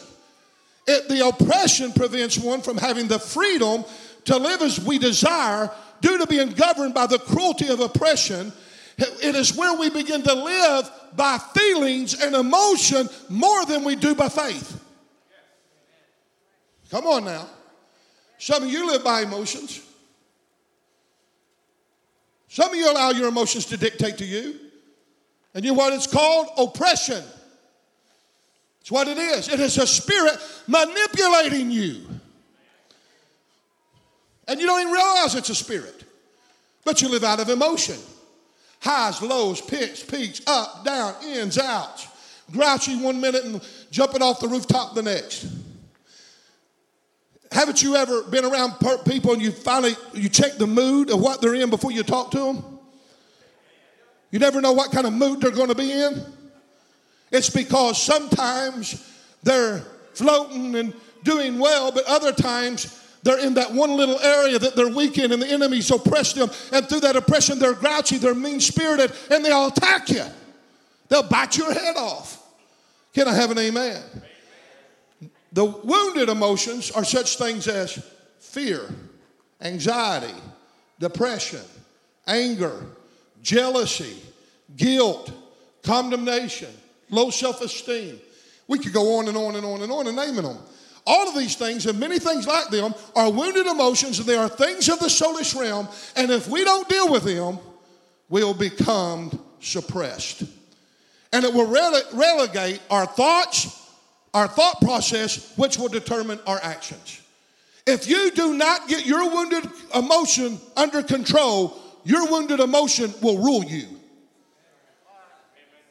[0.85, 3.85] It, the oppression prevents one from having the freedom
[4.25, 8.51] to live as we desire due to being governed by the cruelty of oppression.
[8.97, 14.13] It is where we begin to live by feelings and emotion more than we do
[14.13, 14.79] by faith.
[16.91, 17.47] Come on now.
[18.37, 19.81] Some of you live by emotions.
[22.53, 24.59] Some of you allow your emotions to dictate to you.
[25.55, 26.49] And you know what it's called?
[26.55, 27.23] Oppression.
[28.79, 29.49] It's what it is.
[29.49, 30.37] It is a spirit
[30.67, 32.05] manipulating you.
[34.47, 36.03] And you don't even realize it's a spirit.
[36.85, 37.97] But you live out of emotion.
[38.81, 42.07] Highs, lows, picks, peaks, up, down, ins, outs.
[42.51, 45.47] Grouchy one minute and jumping off the rooftop the next.
[47.53, 48.73] Haven't you ever been around
[49.05, 52.31] people and you finally you check the mood of what they're in before you talk
[52.31, 52.63] to them?
[54.31, 56.25] You never know what kind of mood they're going to be in.
[57.31, 59.07] It's because sometimes
[59.43, 59.79] they're
[60.13, 64.89] floating and doing well, but other times they're in that one little area that they're
[64.89, 66.49] weak in, and the enemy's oppressed them.
[66.71, 70.25] And through that oppression, they're grouchy, they're mean spirited, and they'll attack you.
[71.09, 72.43] They'll bite your head off.
[73.13, 74.01] Can I have an amen?
[75.53, 78.03] The wounded emotions are such things as
[78.39, 78.89] fear,
[79.61, 80.33] anxiety,
[80.99, 81.61] depression,
[82.25, 82.83] anger,
[83.41, 84.17] jealousy,
[84.75, 85.31] guilt,
[85.83, 86.69] condemnation,
[87.09, 88.19] low self esteem.
[88.67, 90.57] We could go on and on and on and on and naming them.
[91.05, 94.47] All of these things and many things like them are wounded emotions and they are
[94.47, 95.87] things of the soulish realm.
[96.15, 97.59] And if we don't deal with them,
[98.29, 100.43] we'll become suppressed.
[101.33, 103.82] And it will rele- relegate our thoughts,
[104.33, 107.21] our thought process, which will determine our actions.
[107.85, 113.63] If you do not get your wounded emotion under control, your wounded emotion will rule
[113.63, 113.87] you.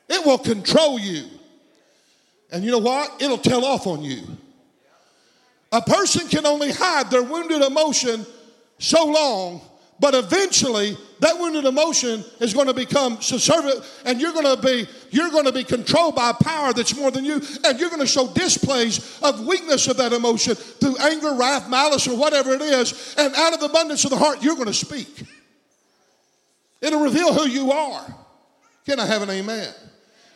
[0.09, 1.27] It will control you.
[2.51, 3.23] And you know what?
[3.23, 4.23] It'll tell off on you.
[5.71, 8.27] A person can only hide their wounded emotion
[8.79, 9.63] so long,
[9.99, 14.89] but eventually that wounded emotion is going to become subservient and you're going to be
[15.11, 18.01] you're going to be controlled by a power that's more than you and you're going
[18.01, 22.61] to show displays of weakness of that emotion through anger, wrath, malice or whatever it
[22.61, 25.23] is and out of the abundance of the heart you're going to speak.
[26.81, 28.15] It'll reveal who you are.
[28.85, 29.73] Can I have an amen?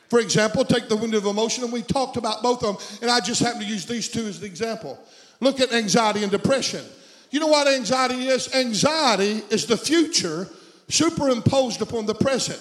[0.09, 3.19] For example, take the wounded emotion, and we talked about both of them, and I
[3.19, 4.97] just happen to use these two as the example.
[5.41, 6.85] Look at anxiety and depression.
[7.33, 8.55] You know what anxiety is?
[8.55, 10.49] Anxiety is the future
[10.89, 12.61] superimposed upon the present.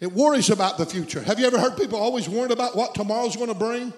[0.00, 1.22] It worries about the future.
[1.22, 3.92] Have you ever heard people always worried about what tomorrow's going to bring?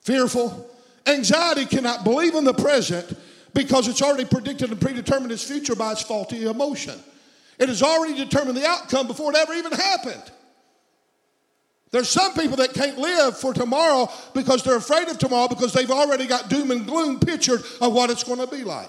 [0.00, 0.68] Fearful.
[1.06, 3.16] Anxiety cannot believe in the present
[3.54, 6.98] because it's already predicted and predetermined its future by its faulty emotion.
[7.58, 10.22] It has already determined the outcome before it ever even happened.
[11.90, 15.90] There's some people that can't live for tomorrow because they're afraid of tomorrow because they've
[15.90, 18.88] already got doom and gloom pictured of what it's going to be like.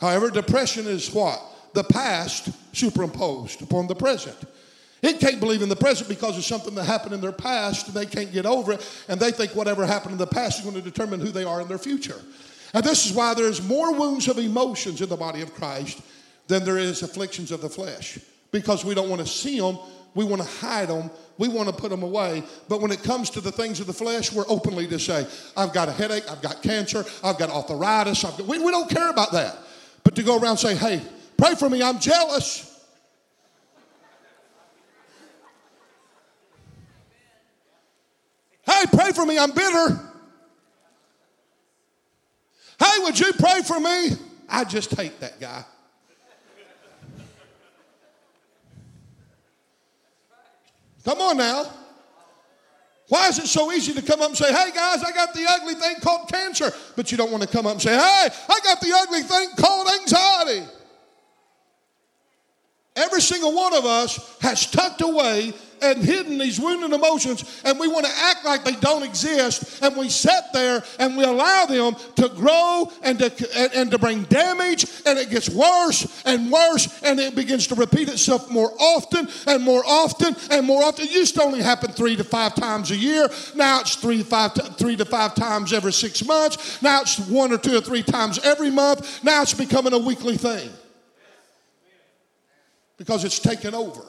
[0.00, 1.40] However, depression is what?
[1.72, 4.36] The past superimposed upon the present.
[5.02, 7.96] It can't believe in the present because of something that happened in their past and
[7.96, 10.76] they can't get over it and they think whatever happened in the past is going
[10.76, 12.20] to determine who they are in their future.
[12.74, 16.02] And this is why there's more wounds of emotions in the body of Christ
[16.48, 18.18] than there is afflictions of the flesh
[18.52, 19.78] because we don't want to see them
[20.14, 22.42] we want to hide them, we want to put them away.
[22.68, 25.72] But when it comes to the things of the flesh, we're openly to say, I've
[25.72, 28.24] got a headache, I've got cancer, I've got arthritis.
[28.24, 29.56] I've got, we, we don't care about that.
[30.02, 31.00] But to go around and say, hey,
[31.40, 32.66] pray for me, I'm jealous.
[38.66, 40.00] Hey, pray for me, I'm bitter.
[42.78, 44.10] Hey, would you pray for me?
[44.48, 45.64] I just hate that guy.
[51.04, 51.64] Come on now.
[53.08, 55.44] Why is it so easy to come up and say, hey guys, I got the
[55.48, 56.70] ugly thing called cancer?
[56.94, 59.48] But you don't want to come up and say, hey, I got the ugly thing
[59.56, 60.66] called anxiety.
[63.00, 67.88] Every single one of us has tucked away and hidden these wounded emotions, and we
[67.88, 71.96] want to act like they don't exist, and we sit there and we allow them
[72.16, 77.02] to grow and to, and, and to bring damage, and it gets worse and worse,
[77.02, 81.06] and it begins to repeat itself more often and more often and more often.
[81.06, 83.30] It used to only happen three to five times a year.
[83.54, 86.82] Now it's three to five, three to five times every six months.
[86.82, 89.24] Now it's one or two or three times every month.
[89.24, 90.70] Now it's becoming a weekly thing
[93.00, 94.02] because it's taken over.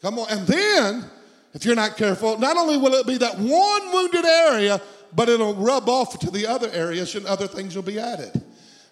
[0.00, 0.30] Come on.
[0.30, 1.04] And then,
[1.52, 4.80] if you're not careful, not only will it be that one wounded area,
[5.14, 8.32] but it'll rub off to the other areas and other things will be added.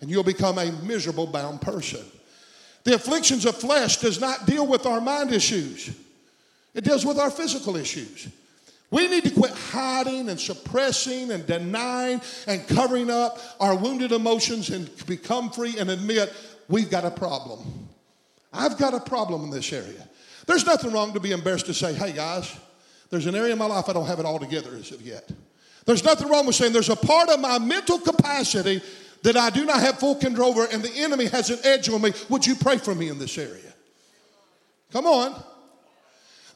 [0.02, 2.04] And you'll become a miserable bound person.
[2.84, 5.90] The afflictions of flesh does not deal with our mind issues.
[6.74, 8.28] It deals with our physical issues.
[8.90, 14.68] We need to quit hiding and suppressing and denying and covering up our wounded emotions
[14.68, 16.34] and become free and admit
[16.68, 17.87] we've got a problem.
[18.52, 20.08] I've got a problem in this area.
[20.46, 22.56] There's nothing wrong to be embarrassed to say, hey guys,
[23.10, 25.30] there's an area in my life I don't have it all together as of yet.
[25.84, 28.82] There's nothing wrong with saying there's a part of my mental capacity
[29.22, 32.02] that I do not have full control over and the enemy has an edge on
[32.02, 32.12] me.
[32.28, 33.72] Would you pray for me in this area?
[34.92, 35.42] Come on.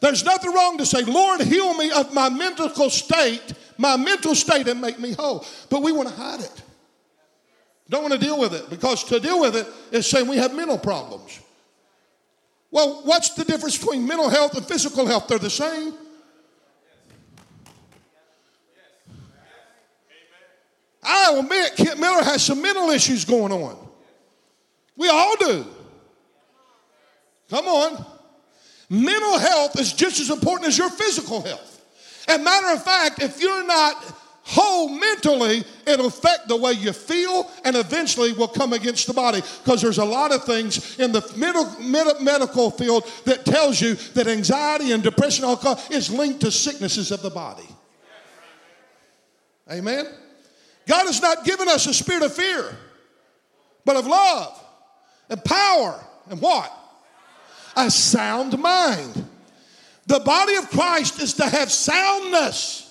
[0.00, 4.68] There's nothing wrong to say, Lord, heal me of my mental state, my mental state,
[4.68, 5.44] and make me whole.
[5.70, 6.62] But we want to hide it.
[7.88, 10.54] Don't want to deal with it because to deal with it is saying we have
[10.54, 11.40] mental problems.
[12.72, 15.28] Well, what's the difference between mental health and physical health?
[15.28, 15.92] They're the same.
[21.04, 23.76] I admit Kent Miller has some mental issues going on.
[24.96, 25.66] We all do.
[27.50, 28.06] Come on.
[28.88, 31.84] Mental health is just as important as your physical health.
[32.28, 37.50] And matter of fact, if you're not whole mentally, it'll affect the way you feel
[37.64, 39.40] and eventually will come against the body.
[39.62, 43.94] Because there's a lot of things in the middle, med- medical field that tells you
[44.14, 45.44] that anxiety and depression
[45.90, 47.68] is linked to sicknesses of the body.
[49.70, 50.06] Amen?
[50.86, 52.76] God has not given us a spirit of fear,
[53.84, 54.60] but of love
[55.30, 56.70] and power and what?
[57.76, 59.24] A sound mind.
[60.06, 62.81] The body of Christ is to have soundness.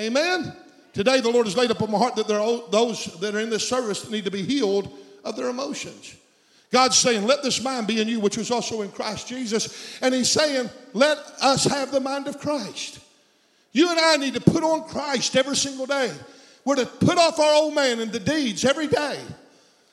[0.00, 0.56] Amen.
[0.94, 3.50] Today, the Lord has laid upon my heart that there are those that are in
[3.50, 4.90] this service that need to be healed
[5.24, 6.16] of their emotions.
[6.72, 9.98] God's saying, Let this mind be in you, which was also in Christ Jesus.
[10.00, 12.98] And He's saying, Let us have the mind of Christ.
[13.72, 16.12] You and I need to put on Christ every single day.
[16.64, 19.20] We're to put off our old man and the deeds every day.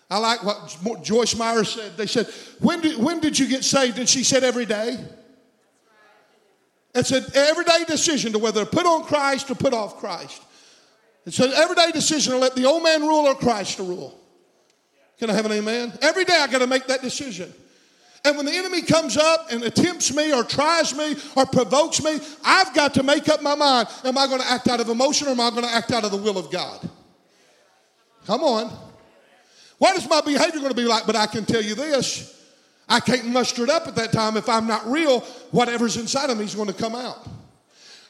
[0.09, 1.97] I like what Joyce Meyer said.
[1.97, 2.27] They said,
[2.59, 3.99] when did, when did you get saved?
[3.99, 4.97] And she said, Every day.
[6.97, 10.41] It's an everyday decision to whether to put on Christ or put off Christ.
[11.27, 14.19] It's an everyday decision to let the old man rule or Christ to rule.
[15.19, 15.93] Can I have an amen?
[16.01, 17.53] Every day I got to make that decision.
[18.25, 22.19] And when the enemy comes up and attempts me or tries me or provokes me,
[22.43, 23.89] I've got to make up my mind.
[24.03, 26.03] Am I going to act out of emotion or am I going to act out
[26.03, 26.89] of the will of God?
[28.25, 28.75] Come on.
[29.77, 31.05] What is my behavior going to be like?
[31.05, 32.37] But I can tell you this
[32.89, 34.38] I can't muster it up at that time.
[34.38, 35.21] If I'm not real,
[35.52, 37.28] whatever's inside of me is going to come out.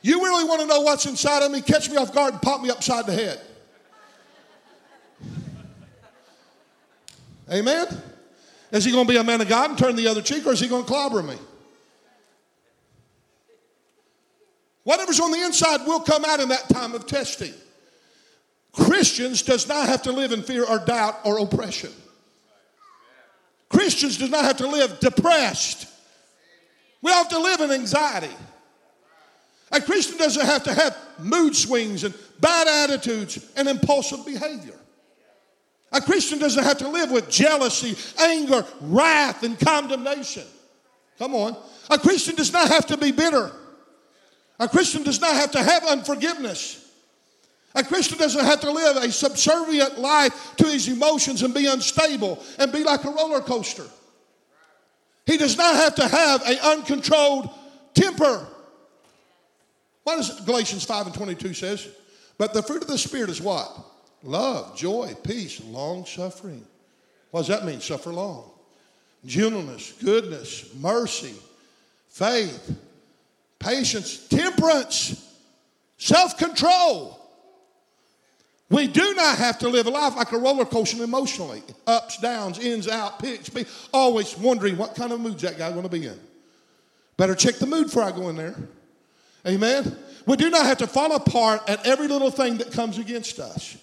[0.02, 1.62] You really want to know what's inside of me?
[1.62, 3.42] Catch me off guard and pop me upside the head.
[7.52, 7.88] Amen?
[8.72, 10.52] Is he going to be a man of God and turn the other cheek, or
[10.52, 11.36] is he going to clobber me?
[14.84, 17.54] Whatever's on the inside will come out in that time of testing.
[18.72, 21.92] Christians does not have to live in fear or doubt or oppression.
[23.98, 25.88] Christians do not have to live depressed.
[27.02, 28.34] We have to live in anxiety.
[29.72, 34.76] A Christian doesn't have to have mood swings and bad attitudes and impulsive behavior.
[35.92, 40.46] A Christian doesn't have to live with jealousy, anger, wrath, and condemnation.
[41.18, 41.58] Come on.
[41.90, 43.52] A Christian does not have to be bitter.
[44.60, 46.87] A Christian does not have to have unforgiveness.
[47.78, 52.44] A Christian doesn't have to live a subservient life to his emotions and be unstable
[52.58, 53.86] and be like a roller coaster.
[55.28, 57.52] He does not have to have an uncontrolled
[57.94, 58.48] temper.
[60.04, 61.88] What does Galatians 5 and 22 says?
[62.40, 63.78] But the fruit of the Spirit is what?
[64.24, 66.66] Love, joy, peace, long suffering.
[67.30, 67.80] What does that mean?
[67.80, 68.50] Suffer long.
[69.24, 71.36] Gentleness, goodness, mercy,
[72.08, 72.76] faith,
[73.60, 75.32] patience, temperance,
[75.98, 77.27] self control.
[78.70, 82.60] We do not have to live a life like a roller coaster emotionally ups, downs,
[82.60, 86.06] ins, out, pitch, be always wondering what kind of mood's that guy's going to be
[86.06, 86.20] in.
[87.16, 88.56] Better check the mood before I go in there.
[89.48, 89.98] Amen.
[90.26, 93.78] We do not have to fall apart at every little thing that comes against us.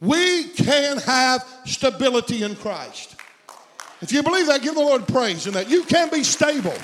[0.00, 3.16] We can have stability in Christ.
[4.00, 5.68] If you believe that, give the Lord praise in that.
[5.68, 6.74] You can be stable.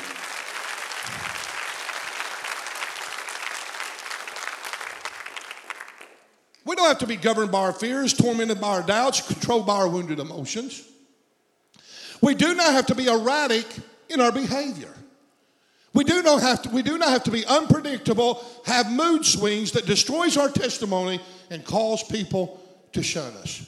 [6.68, 9.76] We don't have to be governed by our fears, tormented by our doubts, controlled by
[9.76, 10.86] our wounded emotions.
[12.20, 13.64] We do not have to be erratic
[14.10, 14.92] in our behavior.
[15.94, 19.72] We do not have to, we do not have to be unpredictable, have mood swings
[19.72, 22.60] that destroys our testimony and cause people
[22.92, 23.66] to shun us.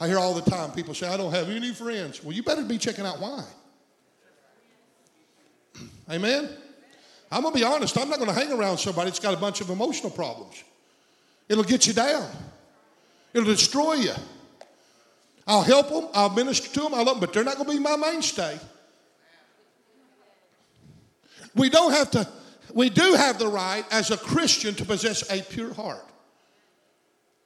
[0.00, 2.24] I hear all the time people say, I don't have any friends.
[2.24, 3.44] Well, you better be checking out why.
[6.10, 6.48] Amen?
[7.30, 9.36] I'm going to be honest, I'm not going to hang around somebody that's got a
[9.36, 10.64] bunch of emotional problems.
[11.48, 12.28] It'll get you down.
[13.32, 14.12] It'll destroy you.
[15.46, 16.08] I'll help them.
[16.14, 16.94] I'll minister to them.
[16.94, 18.58] I love them, but they're not going to be my mainstay.
[21.54, 22.26] We don't have to,
[22.72, 26.04] we do have the right as a Christian to possess a pure heart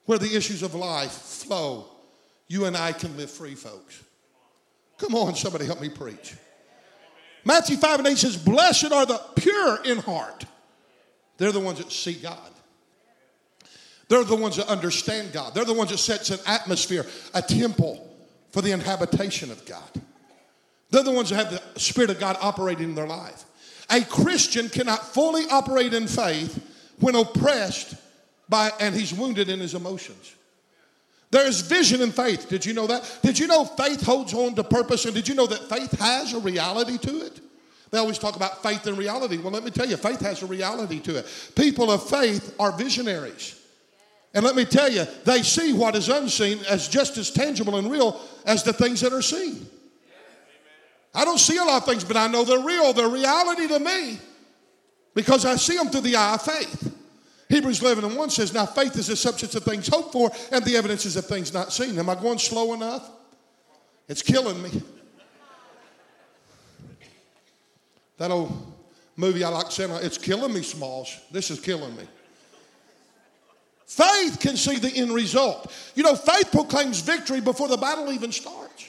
[0.06, 1.87] where the issues of life flow.
[2.46, 4.02] You and I can live free, folks.
[4.96, 6.34] Come on, somebody help me preach.
[7.44, 10.44] Matthew 5 and 8 says, Blessed are the pure in heart.
[11.37, 12.50] They're the ones that see God.
[14.09, 15.55] They're the ones that understand God.
[15.55, 18.05] They're the ones that sets an atmosphere, a temple
[18.51, 19.90] for the inhabitation of God.
[20.90, 23.44] They're the ones that have the Spirit of God operating in their life.
[23.90, 26.59] A Christian cannot fully operate in faith
[27.01, 27.94] when oppressed
[28.49, 30.35] by, and he's wounded in his emotions.
[31.31, 32.49] There is vision in faith.
[32.49, 33.19] Did you know that?
[33.23, 35.04] Did you know faith holds on to purpose?
[35.04, 37.40] And did you know that faith has a reality to it?
[37.90, 39.37] They always talk about faith and reality.
[39.37, 41.52] Well, let me tell you, faith has a reality to it.
[41.54, 43.58] People of faith are visionaries.
[44.38, 47.90] And let me tell you, they see what is unseen as just as tangible and
[47.90, 49.66] real as the things that are seen.
[51.12, 52.92] I don't see a lot of things, but I know they're real.
[52.92, 54.20] They're reality to me
[55.12, 56.96] because I see them through the eye of faith.
[57.48, 60.64] Hebrews 11 and 1 says, Now faith is the substance of things hoped for and
[60.64, 61.98] the evidences of things not seen.
[61.98, 63.10] Am I going slow enough?
[64.06, 64.70] It's killing me.
[68.18, 68.52] That old
[69.16, 71.18] movie I like saying, It's killing me, Smalls.
[71.32, 72.04] This is killing me.
[73.88, 75.72] Faith can see the end result.
[75.94, 78.86] You know, faith proclaims victory before the battle even starts.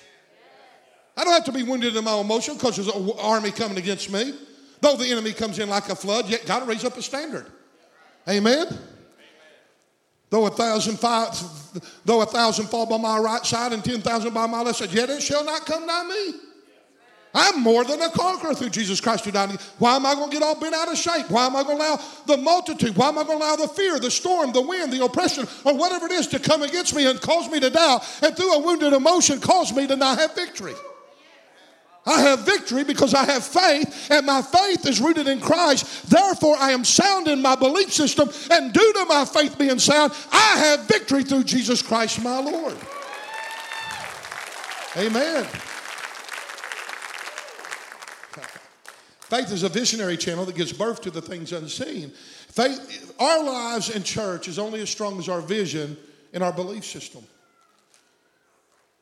[1.15, 4.11] I don't have to be wounded in my emotion because there's an army coming against
[4.11, 4.33] me.
[4.81, 7.45] Though the enemy comes in like a flood, yet God raise up a standard.
[8.27, 8.67] Amen?
[10.29, 11.29] Though a thousand five,
[12.03, 14.91] though a thousand fall by my right side and ten thousand by my left side,
[14.91, 16.39] yet it shall not come nigh me.
[17.33, 19.51] I'm more than a conqueror through Jesus Christ who died.
[19.77, 21.29] Why am I going to get all bent out of shape?
[21.29, 22.95] Why am I going to allow the multitude?
[22.95, 25.75] Why am I going to allow the fear, the storm, the wind, the oppression, or
[25.75, 28.59] whatever it is to come against me and cause me to doubt and through a
[28.59, 30.73] wounded emotion cause me to not have victory?
[32.05, 36.09] I have victory because I have faith, and my faith is rooted in Christ.
[36.09, 40.13] Therefore, I am sound in my belief system, and due to my faith being sound,
[40.31, 42.75] I have victory through Jesus Christ my Lord.
[44.97, 45.45] Amen.
[49.29, 52.09] Faith is a visionary channel that gives birth to the things unseen.
[52.47, 55.95] Faith, our lives in church is only as strong as our vision
[56.33, 57.23] and our belief system.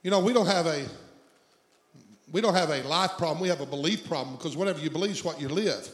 [0.03, 0.85] You know, we don't have a
[2.29, 5.11] we don't have a life problem, we have a belief problem because whatever you believe
[5.11, 5.87] is what you live.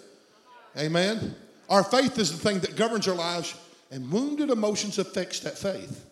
[0.76, 1.36] Amen.
[1.70, 3.54] Our faith is the thing that governs our lives,
[3.92, 6.06] and wounded emotions affects that faith.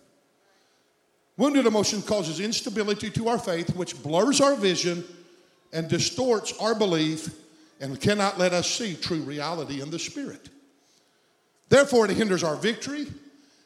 [1.36, 5.02] Wounded emotion causes instability to our faith, which blurs our vision
[5.72, 7.41] and distorts our belief
[7.82, 10.48] and cannot let us see true reality in the Spirit.
[11.68, 13.08] Therefore, it hinders our victory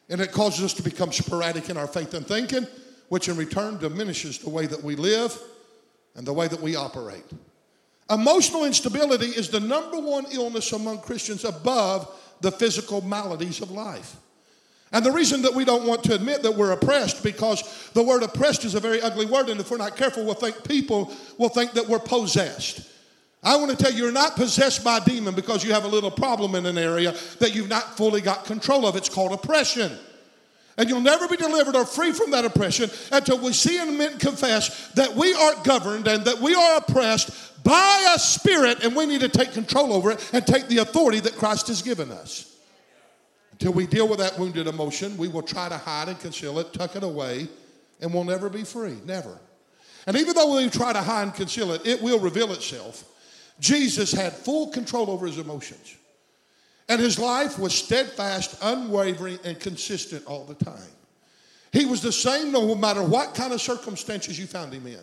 [0.08, 2.66] and it causes us to become sporadic in our faith and thinking,
[3.10, 5.38] which in return diminishes the way that we live
[6.14, 7.24] and the way that we operate.
[8.08, 12.08] Emotional instability is the number one illness among Christians above
[12.40, 14.16] the physical maladies of life.
[14.92, 18.22] And the reason that we don't want to admit that we're oppressed because the word
[18.22, 21.48] oppressed is a very ugly word, and if we're not careful, we'll think people will
[21.48, 22.92] think that we're possessed.
[23.46, 25.88] I want to tell you, you're not possessed by a demon because you have a
[25.88, 28.96] little problem in an area that you've not fully got control of.
[28.96, 29.96] It's called oppression.
[30.76, 34.18] And you'll never be delivered or free from that oppression until we see and admit
[34.18, 39.06] confess that we are governed and that we are oppressed by a spirit and we
[39.06, 42.52] need to take control over it and take the authority that Christ has given us.
[43.52, 46.72] Until we deal with that wounded emotion, we will try to hide and conceal it,
[46.72, 47.46] tuck it away,
[48.00, 48.96] and we'll never be free.
[49.06, 49.38] Never.
[50.08, 53.12] And even though we try to hide and conceal it, it will reveal itself.
[53.58, 55.96] Jesus had full control over his emotions.
[56.88, 60.78] And his life was steadfast, unwavering, and consistent all the time.
[61.72, 65.00] He was the same no matter what kind of circumstances you found him in.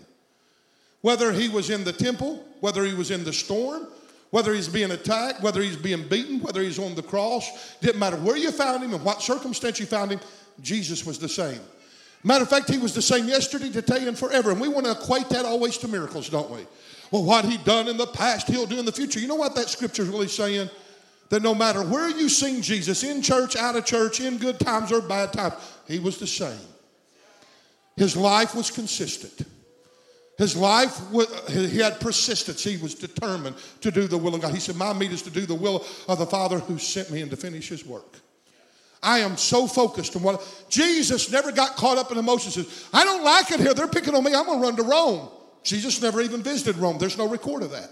[1.02, 3.88] Whether he was in the temple, whether he was in the storm,
[4.30, 8.16] whether he's being attacked, whether he's being beaten, whether he's on the cross, didn't matter
[8.18, 10.20] where you found him and what circumstance you found him,
[10.62, 11.60] Jesus was the same.
[12.24, 14.52] Matter of fact, he was the same yesterday, today, and forever.
[14.52, 16.66] And we want to equate that always to miracles, don't we?
[17.14, 19.20] Well, what he done in the past, he'll do in the future.
[19.20, 20.68] You know what that scripture is really saying?
[21.30, 24.92] That no matter where you sing Jesus, in church, out of church, in good times
[24.92, 25.54] or bad times,
[25.88, 26.58] he was the same.
[27.96, 29.48] His life was consistent.
[30.40, 31.00] His life,
[31.50, 32.64] he had persistence.
[32.64, 34.52] He was determined to do the will of God.
[34.52, 37.22] He said, My meat is to do the will of the Father who sent me
[37.22, 38.18] and to finish his work.
[39.04, 42.88] I am so focused on what Jesus never got caught up in emotions.
[42.92, 43.76] I don't like it here.
[43.76, 44.34] They're picking on me.
[44.34, 45.30] I'm going to run to Rome.
[45.64, 46.98] Jesus never even visited Rome.
[46.98, 47.90] There's no record of that.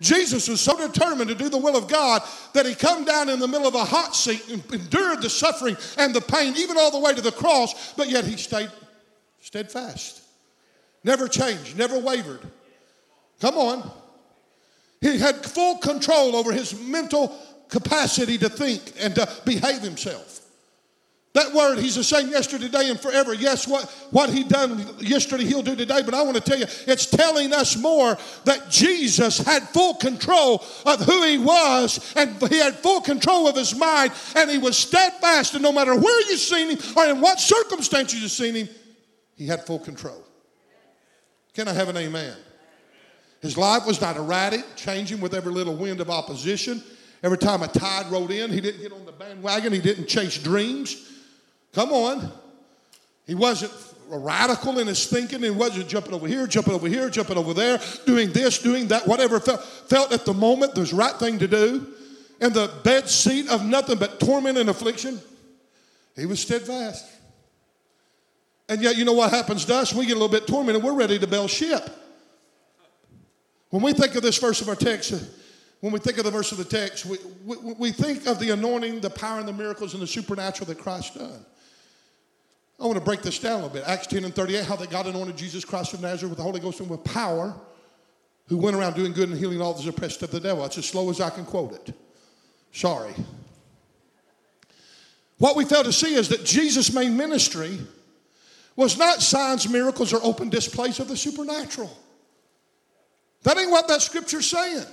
[0.00, 2.22] Jesus was so determined to do the will of God
[2.52, 5.76] that he come down in the middle of a hot seat and endured the suffering
[5.96, 8.70] and the pain, even all the way to the cross, but yet he stayed
[9.40, 10.22] steadfast.
[11.02, 12.40] Never changed, never wavered.
[13.40, 13.90] Come on.
[15.00, 17.36] He had full control over his mental
[17.68, 20.37] capacity to think and to behave himself.
[21.38, 23.32] That word, he's the same yesterday, today, and forever.
[23.32, 26.02] Yes, what, what he done yesterday, he'll do today.
[26.04, 30.64] But I want to tell you, it's telling us more that Jesus had full control
[30.84, 34.76] of who he was, and he had full control of his mind, and he was
[34.76, 35.54] steadfast.
[35.54, 38.68] And no matter where you've seen him or in what circumstances you've seen him,
[39.36, 40.24] he had full control.
[41.54, 42.36] Can I have an amen?
[43.40, 46.82] His life was not erratic, changing with every little wind of opposition.
[47.22, 50.36] Every time a tide rolled in, he didn't get on the bandwagon, he didn't chase
[50.36, 51.14] dreams.
[51.78, 52.32] Come on.
[53.24, 53.70] He wasn't
[54.08, 57.78] radical in his thinking and wasn't jumping over here, jumping over here, jumping over there,
[58.04, 61.86] doing this, doing that, whatever felt, felt at the moment the right thing to do.
[62.40, 65.20] In the bed seat of nothing but torment and affliction.
[66.16, 67.06] He was steadfast.
[68.68, 69.94] And yet, you know what happens to us?
[69.94, 70.82] We get a little bit tormented.
[70.82, 71.88] We're ready to bail ship.
[73.70, 75.14] When we think of this verse of our text,
[75.78, 78.50] when we think of the verse of the text, we, we, we think of the
[78.50, 81.44] anointing, the power, and the miracles and the supernatural that Christ done.
[82.80, 83.84] I want to break this down a little bit.
[83.86, 86.60] Acts 10 and 38, how that God anointed Jesus Christ of Nazareth with the Holy
[86.60, 87.54] Ghost and with power,
[88.46, 90.62] who went around doing good and healing all those oppressed of the devil.
[90.62, 91.94] That's as slow as I can quote it.
[92.72, 93.14] Sorry.
[95.38, 97.78] What we fail to see is that Jesus' main ministry
[98.76, 101.90] was not signs, miracles, or open displays of the supernatural.
[103.42, 104.84] That ain't what that scripture's saying.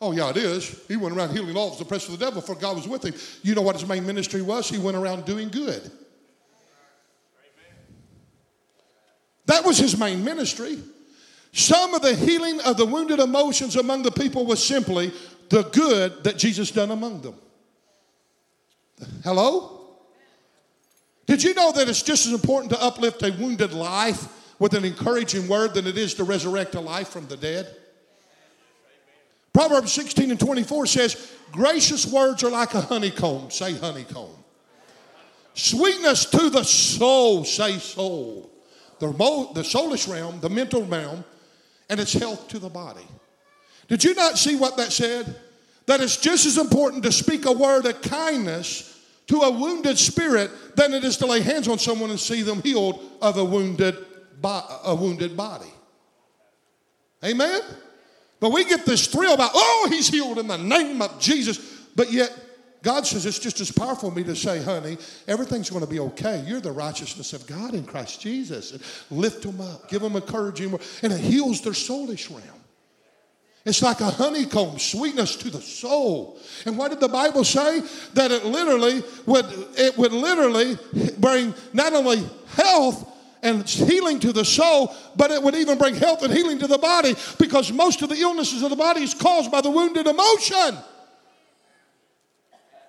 [0.00, 0.82] Oh, yeah, it is.
[0.86, 3.14] He went around healing all the oppressed of the devil, for God was with him.
[3.42, 4.68] You know what his main ministry was?
[4.68, 5.90] He went around doing good.
[9.50, 10.78] That was his main ministry.
[11.52, 15.12] Some of the healing of the wounded emotions among the people was simply
[15.48, 17.34] the good that Jesus done among them.
[19.24, 19.88] Hello?
[21.26, 24.28] Did you know that it's just as important to uplift a wounded life
[24.60, 27.74] with an encouraging word than it is to resurrect a life from the dead?
[29.52, 33.50] Proverbs 16 and 24 says, Gracious words are like a honeycomb.
[33.50, 34.30] Say honeycomb.
[35.54, 37.44] Sweetness to the soul.
[37.44, 38.48] Say soul.
[39.00, 41.24] The, the soulish realm, the mental realm,
[41.88, 43.06] and its health to the body.
[43.88, 45.34] Did you not see what that said?
[45.86, 48.86] That it's just as important to speak a word of kindness
[49.26, 52.62] to a wounded spirit than it is to lay hands on someone and see them
[52.62, 53.96] healed of a wounded,
[54.40, 55.72] bo- a wounded body.
[57.24, 57.60] Amen?
[58.38, 61.58] But we get this thrill about, oh, he's healed in the name of Jesus.
[61.94, 62.32] But yet,
[62.82, 64.96] God says it's just as powerful for me to say, honey,
[65.28, 66.42] everything's going to be okay.
[66.46, 68.72] You're the righteousness of God in Christ Jesus.
[68.72, 72.60] And lift them up, give them encouraging, and it heals their soulish realm.
[73.66, 76.38] It's like a honeycomb, sweetness to the soul.
[76.64, 77.82] And what did the Bible say?
[78.14, 79.44] That it literally would,
[79.76, 80.78] it would literally
[81.18, 83.06] bring not only health
[83.42, 86.78] and healing to the soul, but it would even bring health and healing to the
[86.78, 90.78] body because most of the illnesses of the body is caused by the wounded emotion.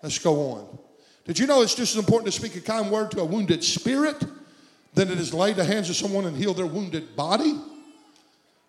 [0.02, 0.80] Let's go on.
[1.26, 3.64] Did you know it's just as important to speak a kind word to a wounded
[3.64, 4.24] spirit
[4.94, 7.60] than it is to lay the hands of someone and heal their wounded body?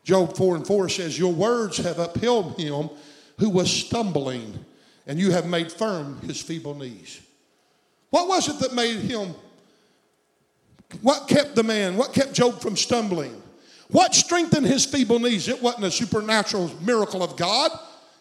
[0.04, 2.90] Job 4 and 4 says, Your words have upheld him
[3.38, 4.64] who was stumbling,
[5.06, 7.20] and you have made firm his feeble knees.
[8.10, 9.34] What was it that made him?
[11.00, 11.96] What kept the man?
[11.96, 13.40] What kept Job from stumbling?
[13.88, 15.48] What strengthened his feeble knees?
[15.48, 17.70] It wasn't a supernatural miracle of God,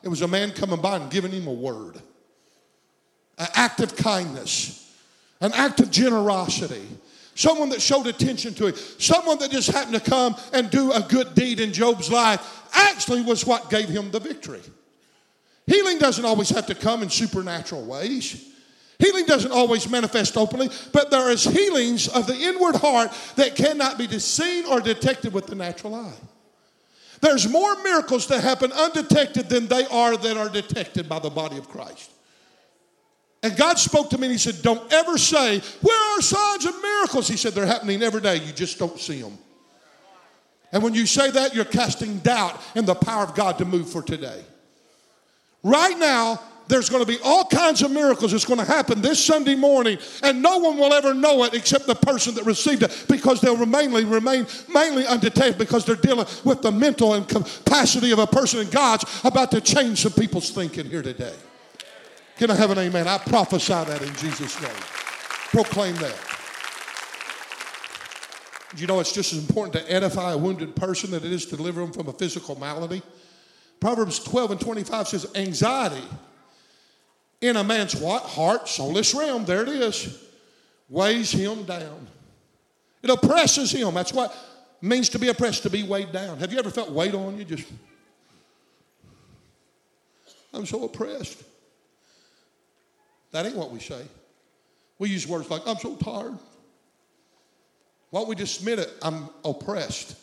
[0.03, 2.01] it was a man coming by and giving him a word.
[3.41, 4.93] An act of kindness,
[5.39, 6.87] an act of generosity,
[7.33, 11.01] someone that showed attention to him, someone that just happened to come and do a
[11.01, 14.61] good deed in Job's life, actually was what gave him the victory.
[15.65, 18.47] Healing doesn't always have to come in supernatural ways.
[18.99, 23.97] Healing doesn't always manifest openly, but there is healings of the inward heart that cannot
[23.97, 26.13] be seen or detected with the natural eye.
[27.21, 31.57] There's more miracles that happen undetected than they are that are detected by the body
[31.57, 32.11] of Christ.
[33.43, 36.79] And God spoke to me and He said, Don't ever say, Where are signs and
[36.81, 37.27] miracles?
[37.27, 38.35] He said, They're happening every day.
[38.35, 39.37] You just don't see them.
[40.71, 43.89] And when you say that, you're casting doubt in the power of God to move
[43.89, 44.43] for today.
[45.63, 49.23] Right now, there's going to be all kinds of miracles that's going to happen this
[49.23, 53.05] Sunday morning, and no one will ever know it except the person that received it
[53.09, 58.19] because they'll mainly remain mainly undetected because they're dealing with the mental and capacity of
[58.19, 61.35] a person, and God's about to change some people's thinking here today.
[62.41, 63.07] Can I have an amen?
[63.07, 64.71] I prophesy that in Jesus' name.
[65.51, 66.15] Proclaim that.
[68.75, 71.55] You know, it's just as important to edify a wounded person that it is to
[71.55, 73.03] deliver them from a physical malady.
[73.79, 76.03] Proverbs 12 and 25 says, Anxiety
[77.41, 78.23] in a man's what?
[78.23, 80.27] Heart, soulish realm, there it is,
[80.89, 82.07] weighs him down.
[83.03, 83.93] It oppresses him.
[83.93, 84.35] That's what
[84.81, 86.39] means to be oppressed, to be weighed down.
[86.39, 87.45] Have you ever felt weight on you?
[87.45, 87.67] Just,
[90.51, 91.43] I'm so oppressed.
[93.31, 94.01] That ain't what we say.
[94.99, 96.37] We use words like, I'm so tired.
[98.09, 98.91] Why don't we just admit it?
[99.01, 100.15] I'm oppressed.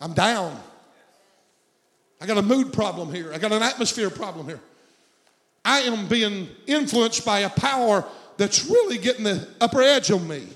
[0.00, 0.58] I'm down.
[2.20, 3.32] I got a mood problem here.
[3.32, 4.60] I got an atmosphere problem here.
[5.64, 8.04] I am being influenced by a power
[8.36, 10.46] that's really getting the upper edge on me.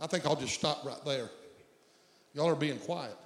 [0.00, 1.28] I think I'll just stop right there.
[2.32, 3.16] Y'all are being quiet.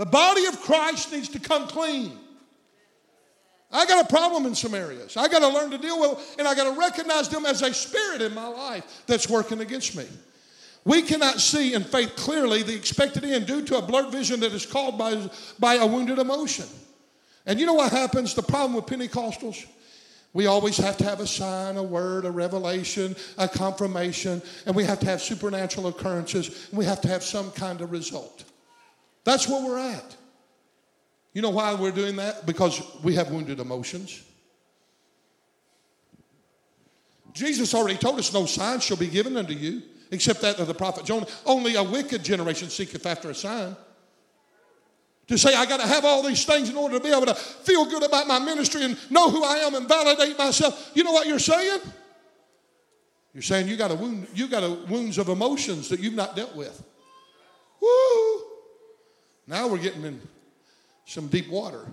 [0.00, 2.18] The body of Christ needs to come clean.
[3.70, 5.14] I got a problem in some areas.
[5.14, 7.74] I got to learn to deal with and I got to recognize them as a
[7.74, 10.06] spirit in my life that's working against me.
[10.86, 14.54] We cannot see in faith clearly the expected end due to a blurred vision that
[14.54, 15.28] is caused by,
[15.58, 16.64] by a wounded emotion.
[17.44, 18.32] And you know what happens?
[18.32, 19.66] The problem with Pentecostals?
[20.32, 24.84] We always have to have a sign, a word, a revelation, a confirmation, and we
[24.84, 28.44] have to have supernatural occurrences, and we have to have some kind of result.
[29.30, 30.16] That's where we're at.
[31.34, 32.46] You know why we're doing that?
[32.46, 34.24] Because we have wounded emotions.
[37.32, 40.74] Jesus already told us no sign shall be given unto you except that of the
[40.74, 41.28] prophet Jonah.
[41.46, 43.76] Only a wicked generation seeketh after a sign.
[45.28, 47.34] To say, I got to have all these things in order to be able to
[47.36, 50.90] feel good about my ministry and know who I am and validate myself.
[50.94, 51.82] You know what you're saying?
[53.32, 56.34] You're saying you got a wound, you got a wounds of emotions that you've not
[56.34, 56.82] dealt with.
[57.80, 58.49] Woo!
[59.50, 60.20] Now we're getting in
[61.06, 61.84] some deep water.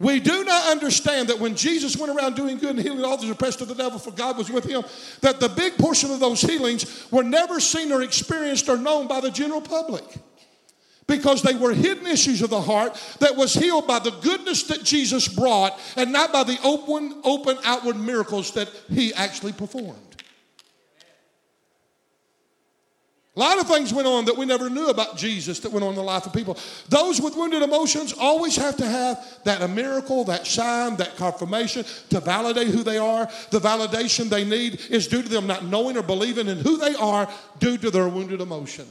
[0.00, 3.28] We do not understand that when Jesus went around doing good and healing all those
[3.28, 4.82] oppressed of the devil, for God was with him,
[5.20, 9.20] that the big portion of those healings were never seen or experienced or known by
[9.20, 10.04] the general public.
[11.06, 14.82] Because they were hidden issues of the heart that was healed by the goodness that
[14.82, 20.07] Jesus brought and not by the open, open outward miracles that he actually performed.
[23.38, 25.90] A lot of things went on that we never knew about Jesus that went on
[25.90, 26.58] in the life of people.
[26.88, 31.84] Those with wounded emotions always have to have that a miracle, that sign, that confirmation
[32.10, 33.28] to validate who they are.
[33.50, 36.96] The validation they need is due to them not knowing or believing in who they
[36.96, 37.28] are
[37.60, 38.86] due to their wounded emotion.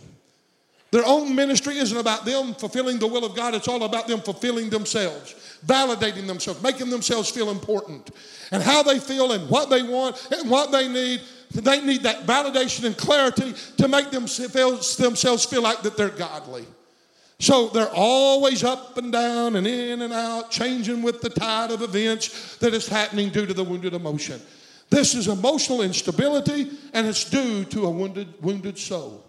[0.92, 4.22] Their own ministry isn't about them fulfilling the will of God, it's all about them
[4.22, 5.36] fulfilling themselves,
[5.66, 8.12] validating themselves, making themselves feel important.
[8.52, 11.20] And how they feel and what they want and what they need
[11.52, 16.10] they need that validation and clarity to make them feel, themselves feel like that they're
[16.10, 16.66] godly.
[17.40, 21.82] So they're always up and down and in and out, changing with the tide of
[21.82, 24.42] events that is happening due to the wounded emotion.
[24.90, 29.24] This is emotional instability, and it's due to a wounded, wounded soul.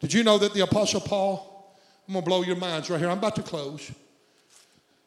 [0.00, 1.76] Did you know that the Apostle Paul,
[2.08, 3.92] I'm going to blow your minds right here, I'm about to close.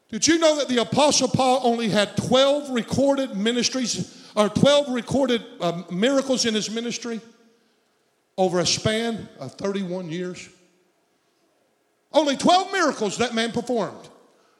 [0.08, 5.42] Did you know that the Apostle Paul only had 12 recorded ministries or 12 recorded
[5.60, 7.20] uh, miracles in his ministry
[8.36, 10.48] over a span of 31 years.
[12.12, 14.08] Only 12 miracles that man performed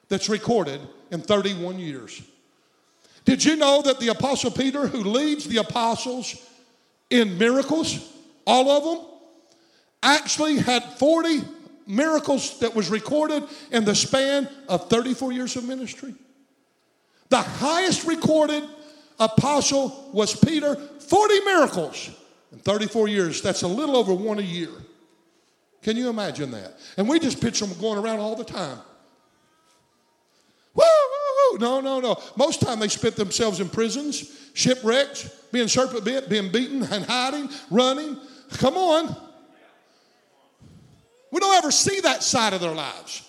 [0.08, 2.22] that's recorded in 31 years.
[3.26, 6.36] Did you know that the Apostle Peter, who leads the apostles
[7.10, 8.12] in miracles,
[8.46, 9.06] all of them,
[10.02, 11.40] actually had 40
[11.86, 16.14] miracles that was recorded in the span of 34 years of ministry?
[17.28, 18.62] The highest recorded
[19.18, 22.10] apostle was Peter, 40 miracles
[22.52, 23.42] in 34 years.
[23.42, 24.70] That's a little over one a year.
[25.82, 26.78] Can you imagine that?
[26.96, 28.78] And we just picture them going around all the time.
[30.74, 31.58] Woo, woo, woo.
[31.58, 32.20] No, no, no.
[32.36, 37.48] Most time they spent themselves in prisons, shipwrecks, being serpent bit, being beaten and hiding,
[37.70, 38.18] running.
[38.58, 39.16] Come on.
[41.30, 43.22] We don't ever see that side of their lives.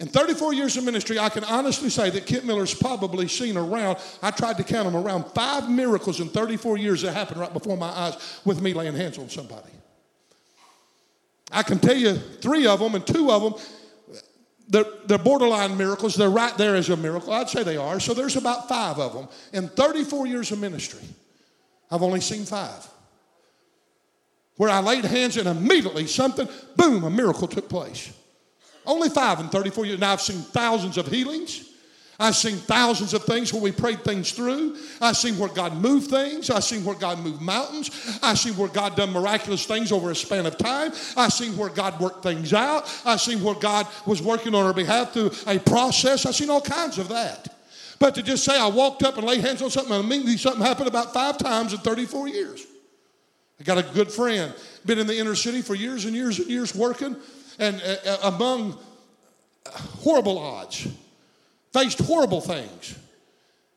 [0.00, 3.98] In 34 years of ministry, I can honestly say that Kent Miller's probably seen around,
[4.22, 7.76] I tried to count them, around five miracles in 34 years that happened right before
[7.76, 9.68] my eyes with me laying hands on somebody.
[11.52, 13.54] I can tell you three of them, and two of them,
[14.68, 16.14] they're, they're borderline miracles.
[16.14, 17.34] They're right there as a miracle.
[17.34, 18.00] I'd say they are.
[18.00, 19.28] So there's about five of them.
[19.52, 21.06] In 34 years of ministry,
[21.90, 22.88] I've only seen five.
[24.56, 28.12] Where I laid hands and immediately something, boom, a miracle took place.
[28.86, 30.00] Only five in 34 years.
[30.00, 31.70] Now I've seen thousands of healings.
[32.20, 34.76] I've seen thousands of things where we prayed things through.
[35.00, 36.50] I've seen where God moved things.
[36.50, 37.90] I've seen where God moved mountains.
[38.22, 40.92] I've seen where God done miraculous things over a span of time.
[41.16, 42.84] I've seen where God worked things out.
[43.06, 46.26] I've seen where God was working on our behalf through a process.
[46.26, 47.56] I've seen all kinds of that.
[47.98, 50.62] But to just say I walked up and laid hands on something and immediately something
[50.62, 52.66] happened about five times in 34 years.
[53.58, 54.54] I got a good friend,
[54.84, 57.16] been in the inner city for years and years and years working
[57.60, 58.78] and uh, uh, among
[59.68, 60.88] horrible odds,
[61.72, 62.96] faced horrible things.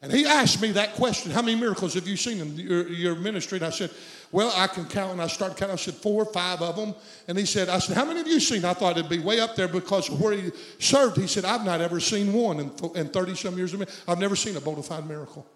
[0.01, 3.15] And he asked me that question How many miracles have you seen in your, your,
[3.15, 3.57] ministry?
[3.57, 3.89] And I said,
[4.33, 5.13] Well, I can count.
[5.13, 5.75] And I started counting.
[5.75, 6.93] I said, Four, five of them.
[7.29, 8.65] And he said, I said, How many have you seen?
[8.65, 11.15] I thought it'd be way up there because where he served.
[11.15, 13.85] He said, I've not ever seen one in, in 30 some years of me.
[14.05, 15.47] I've never seen a bona fide miracle.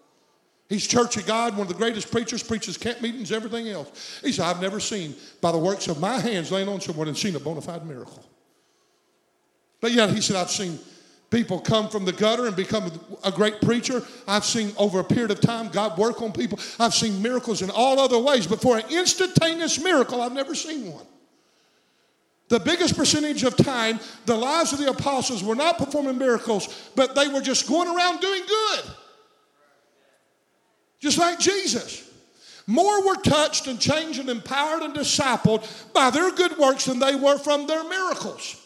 [0.68, 4.20] He's Church of God, one of the greatest preachers, preaches camp meetings, everything else.
[4.22, 7.16] He said, I've never seen, by the works of my hands, laying on someone and
[7.16, 8.22] seen a bona fide miracle.
[9.80, 10.78] But yet, he said, I've seen
[11.30, 12.90] people come from the gutter and become
[13.24, 14.02] a great preacher.
[14.26, 16.58] I've seen over a period of time God work on people.
[16.78, 20.92] I've seen miracles in all other ways, but for an instantaneous miracle, I've never seen
[20.92, 21.06] one.
[22.48, 27.14] The biggest percentage of time, the lives of the apostles were not performing miracles, but
[27.14, 28.84] they were just going around doing good.
[31.00, 32.04] Just like Jesus.
[32.66, 37.14] More were touched and changed and empowered and discipled by their good works than they
[37.14, 38.62] were from their miracles.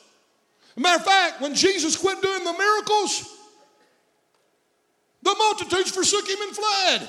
[0.77, 3.39] Matter of fact, when Jesus quit doing the miracles,
[5.23, 7.09] the multitudes forsook him and fled.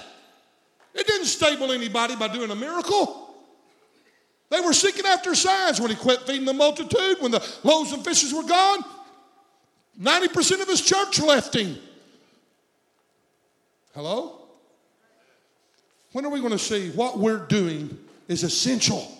[0.93, 3.35] It didn't stable anybody by doing a miracle.
[4.49, 8.05] They were seeking after signs when he quit feeding the multitude, when the loaves and
[8.05, 8.83] fishes were gone.
[9.99, 11.79] 90% of his church left him.
[13.95, 14.42] Hello?
[16.13, 17.97] When are we going to see what we're doing
[18.27, 19.11] is essential?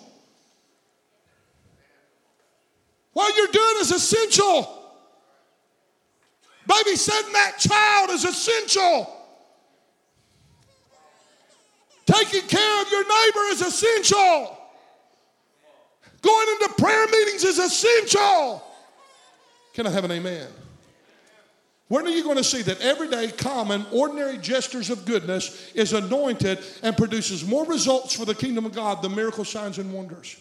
[3.12, 4.80] What you're doing is essential.
[6.68, 9.10] Babysitting that child is essential.
[12.06, 14.58] Taking care of your neighbor is essential.
[16.22, 18.62] Going into prayer meetings is essential.
[19.74, 20.48] Can I have an amen?
[21.94, 26.58] When are you going to see that everyday, common, ordinary gestures of goodness is anointed
[26.82, 30.36] and produces more results for the kingdom of God than miracle signs and wonders?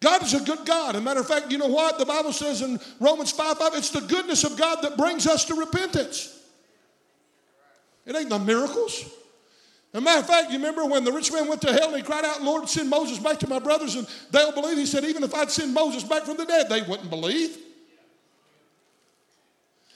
[0.00, 0.96] God is a good God.
[0.96, 1.98] As a matter of fact, you know what?
[1.98, 5.46] The Bible says in Romans 5 5, it's the goodness of God that brings us
[5.46, 6.38] to repentance.
[8.04, 9.02] It ain't the miracles.
[9.94, 11.96] As a matter of fact, you remember when the rich man went to hell and
[11.96, 14.76] he cried out, Lord, send Moses back to my brothers and they'll believe.
[14.76, 17.56] He said, even if I'd send Moses back from the dead, they wouldn't believe.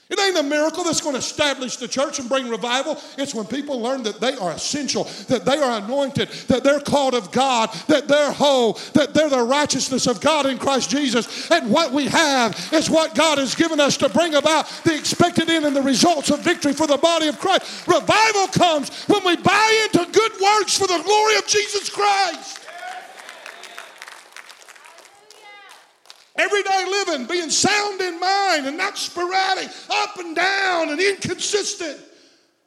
[0.09, 2.97] It ain't a miracle that's going to establish the church and bring revival.
[3.17, 7.13] It's when people learn that they are essential, that they are anointed, that they're called
[7.13, 11.51] of God, that they're whole, that they're the righteousness of God in Christ Jesus.
[11.51, 15.49] And what we have is what God has given us to bring about the expected
[15.49, 17.85] end and the results of victory for the body of Christ.
[17.85, 22.66] Revival comes when we buy into good works for the glory of Jesus Christ.
[26.37, 31.99] Everyday living, being sound in mind and not sporadic, up and down and inconsistent.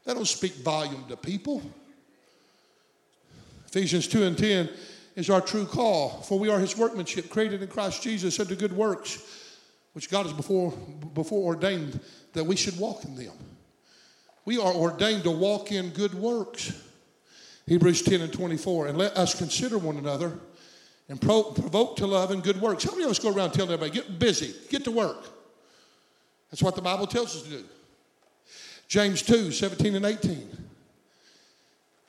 [0.04, 1.62] That'll speak volume to people.
[3.68, 4.68] Ephesians 2 and 10
[5.14, 8.72] is our true call, for we are his workmanship, created in Christ Jesus unto good
[8.72, 9.22] works,
[9.92, 10.72] which God has before,
[11.14, 12.00] before ordained
[12.32, 13.32] that we should walk in them.
[14.44, 16.72] We are ordained to walk in good works.
[17.66, 18.88] Hebrews 10 and 24.
[18.88, 20.38] And let us consider one another
[21.10, 22.84] and pro- provoke to love and good works.
[22.84, 25.28] How many of us go around telling everybody, get busy, get to work?
[26.50, 27.64] That's what the Bible tells us to do.
[28.88, 30.48] James 2 17 and 18.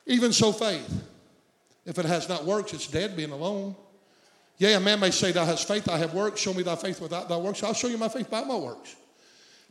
[0.06, 1.04] Even so, faith,
[1.84, 3.74] if it has not works, it's dead, being alone.
[4.58, 6.40] Yea, a man may say, Thou hast faith, I have works.
[6.40, 7.62] Show me thy faith without thy works.
[7.62, 8.94] I'll show you my faith by my works.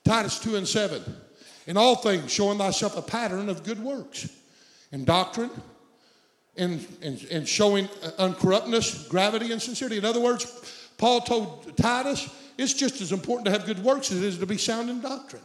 [0.04, 1.02] Titus 2 and 7.
[1.68, 4.30] In all things, showing thyself a pattern of good works.
[4.92, 5.52] In doctrine,
[6.56, 7.88] in, in, in showing
[8.20, 9.98] uncorruptness, gravity, and sincerity.
[9.98, 14.22] In other words, Paul told Titus, it's just as important to have good works as
[14.22, 15.42] it is to be sound in doctrine.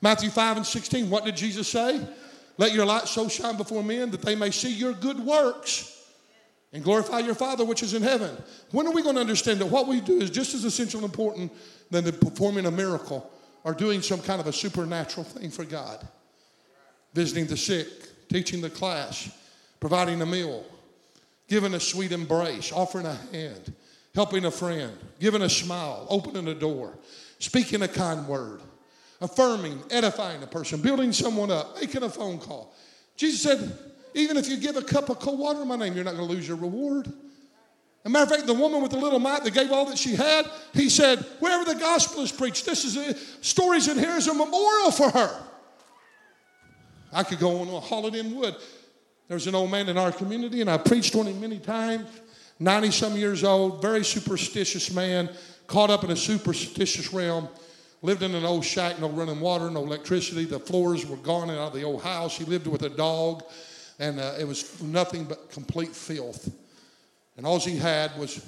[0.00, 2.00] Matthew 5 and 16, what did Jesus say?
[2.58, 5.88] Let your light so shine before men that they may see your good works
[6.72, 8.36] and glorify your Father which is in heaven.
[8.70, 11.04] When are we going to understand that what we do is just as essential and
[11.04, 11.52] important
[11.90, 13.30] than the performing a miracle
[13.64, 16.06] or doing some kind of a supernatural thing for God?
[17.14, 17.88] Visiting the sick,
[18.28, 19.30] teaching the class,
[19.82, 20.64] providing a meal,
[21.48, 23.74] giving a sweet embrace, offering a hand,
[24.14, 26.96] helping a friend, giving a smile, opening a door,
[27.40, 28.60] speaking a kind word,
[29.20, 32.72] affirming, edifying a person, building someone up, making a phone call.
[33.16, 33.76] Jesus said,
[34.14, 36.28] even if you give a cup of cold water in my name, you're not going
[36.28, 37.08] to lose your reward.
[37.08, 37.12] As
[38.04, 40.14] a matter of fact, the woman with the little mite that gave all that she
[40.14, 44.28] had, he said, wherever the gospel is preached, this is a, stories in here is
[44.28, 45.42] a memorial for her.
[47.12, 48.54] I could go on a holiday in wood.
[49.28, 52.06] There's an old man in our community, and I preached on him many times.
[52.58, 55.30] 90 some years old, very superstitious man,
[55.66, 57.48] caught up in a superstitious realm.
[58.02, 60.44] Lived in an old shack, no running water, no electricity.
[60.44, 62.36] The floors were gone out of the old house.
[62.36, 63.44] He lived with a dog,
[64.00, 66.52] and uh, it was nothing but complete filth.
[67.36, 68.44] And all he had was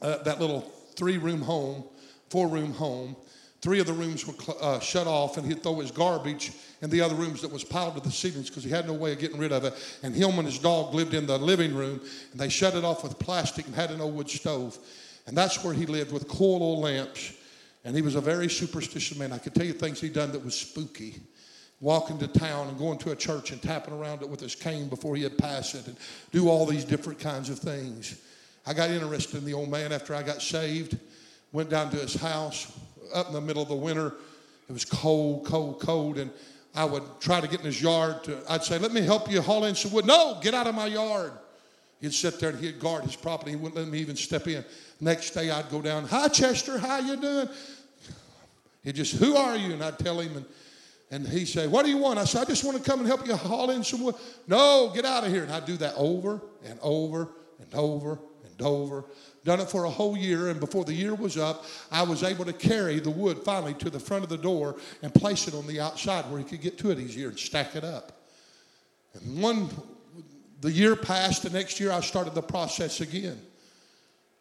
[0.00, 0.62] uh, that little
[0.96, 1.84] three room home,
[2.30, 3.14] four room home.
[3.60, 7.00] Three of the rooms were uh, shut off, and he'd throw his garbage in the
[7.00, 9.38] other rooms that was piled to the ceilings because he had no way of getting
[9.38, 9.72] rid of it.
[10.02, 12.00] And him and his dog lived in the living room,
[12.32, 14.76] and they shut it off with plastic and had an old wood stove.
[15.26, 17.34] And that's where he lived with coal oil lamps.
[17.84, 19.32] And he was a very superstitious man.
[19.32, 21.20] I could tell you things he'd done that was spooky.
[21.80, 24.88] Walking to town and going to a church and tapping around it with his cane
[24.88, 25.96] before he had passed it and
[26.30, 28.20] do all these different kinds of things.
[28.64, 30.96] I got interested in the old man after I got saved.
[31.50, 32.72] Went down to his house
[33.12, 34.14] up in the middle of the winter.
[34.68, 36.18] It was cold, cold, cold.
[36.18, 36.30] And
[36.74, 38.24] I would try to get in his yard.
[38.24, 40.06] To, I'd say, let me help you haul in some wood.
[40.06, 41.32] No, get out of my yard.
[42.00, 43.52] He'd sit there and he'd guard his property.
[43.52, 44.64] He wouldn't let me even step in.
[45.00, 47.48] Next day I'd go down, hi Chester, how you doing?
[48.82, 49.74] He'd just, who are you?
[49.74, 50.46] And I'd tell him and
[51.12, 52.18] and he'd say, What do you want?
[52.18, 54.14] I said, I just want to come and help you haul in some wood.
[54.48, 55.42] No, get out of here.
[55.42, 57.28] And I'd do that over and over
[57.60, 59.04] and over and Dover.
[59.44, 62.44] Done it for a whole year, and before the year was up, I was able
[62.44, 65.66] to carry the wood finally to the front of the door and place it on
[65.66, 68.12] the outside where he could get to it easier and stack it up.
[69.14, 69.68] And one,
[70.60, 73.40] the year passed, the next year I started the process again.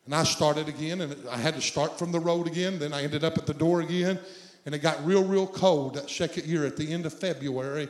[0.05, 2.77] And I started again, and I had to start from the road again.
[2.77, 4.19] Then I ended up at the door again,
[4.65, 7.89] and it got real, real cold that second year at the end of February.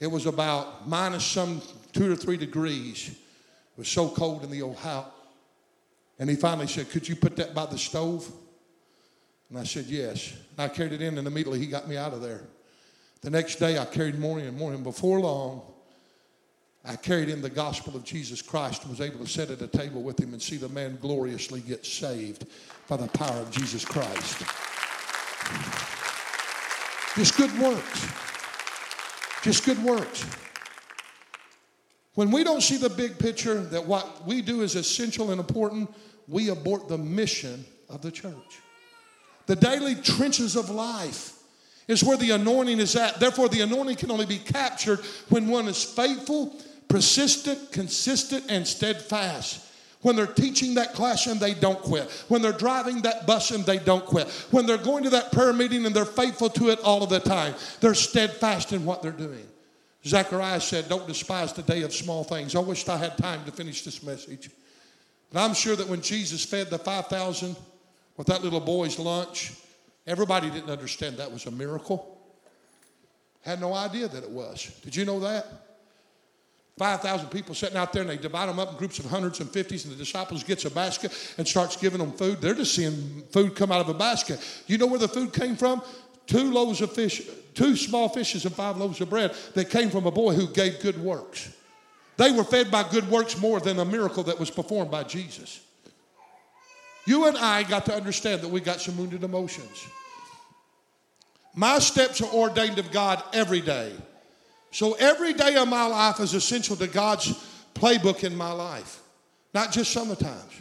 [0.00, 1.60] It was about minus some
[1.92, 3.08] two or three degrees.
[3.08, 5.06] It was so cold in the old house.
[6.18, 8.30] And he finally said, Could you put that by the stove?
[9.50, 10.32] And I said, Yes.
[10.32, 12.42] And I carried it in, and immediately he got me out of there.
[13.22, 15.62] The next day, I carried more and more, and before long,
[16.84, 19.66] I carried in the gospel of Jesus Christ and was able to sit at a
[19.66, 22.46] table with him and see the man gloriously get saved
[22.86, 24.38] by the power of Jesus Christ.
[27.16, 28.06] Just good works.
[29.42, 30.24] Just good works.
[32.16, 35.94] When we don't see the big picture that what we do is essential and important,
[36.26, 38.32] we abort the mission of the church.
[39.44, 41.34] The daily trenches of life
[41.86, 43.20] is where the anointing is at.
[43.20, 46.56] Therefore, the anointing can only be captured when one is faithful
[46.88, 49.62] persistent, consistent, and steadfast.
[50.00, 52.10] When they're teaching that class and they don't quit.
[52.28, 54.28] When they're driving that bus and they don't quit.
[54.52, 57.20] When they're going to that prayer meeting and they're faithful to it all of the
[57.20, 57.54] time.
[57.80, 59.44] They're steadfast in what they're doing.
[60.06, 62.54] Zechariah said, Don't despise the day of small things.
[62.54, 64.50] I wished I had time to finish this message.
[65.32, 67.56] But I'm sure that when Jesus fed the 5,000
[68.16, 69.52] with that little boy's lunch,
[70.06, 72.18] everybody didn't understand that was a miracle.
[73.42, 74.70] Had no idea that it was.
[74.82, 75.46] Did you know that?
[76.78, 79.50] 5,000 people sitting out there and they divide them up in groups of hundreds and
[79.50, 82.40] fifties and the disciples gets a basket and starts giving them food.
[82.40, 84.38] They're just seeing food come out of a basket.
[84.66, 85.80] You know where the food came from?
[86.26, 87.22] Two loaves of fish,
[87.54, 90.80] two small fishes and five loaves of bread that came from a boy who gave
[90.80, 91.52] good works.
[92.16, 95.60] They were fed by good works more than a miracle that was performed by Jesus.
[97.06, 99.86] You and I got to understand that we got some wounded emotions.
[101.54, 103.92] My steps are ordained of God every day.
[104.72, 107.32] So every day of my life is essential to God's
[107.74, 109.00] playbook in my life,
[109.54, 110.52] not just sometimes.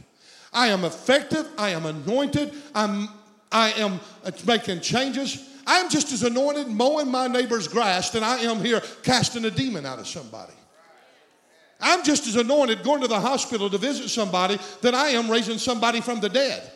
[0.54, 3.10] I am effective, I am anointed, I'm,
[3.52, 4.00] I am
[4.46, 5.50] making changes.
[5.66, 9.52] I am just as anointed mowing my neighbor's grass than I am here casting a
[9.52, 10.54] demon out of somebody.
[11.82, 15.58] I'm just as anointed going to the hospital to visit somebody than I am raising
[15.58, 16.72] somebody from the dead.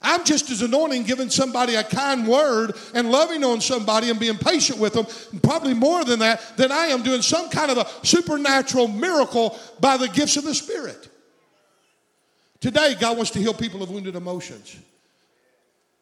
[0.00, 4.36] I'm just as anointing giving somebody a kind word and loving on somebody and being
[4.36, 5.06] patient with them,
[5.42, 9.96] probably more than that, than I am doing some kind of a supernatural miracle by
[9.96, 11.08] the gifts of the Spirit.
[12.60, 14.76] Today, God wants to heal people of wounded emotions.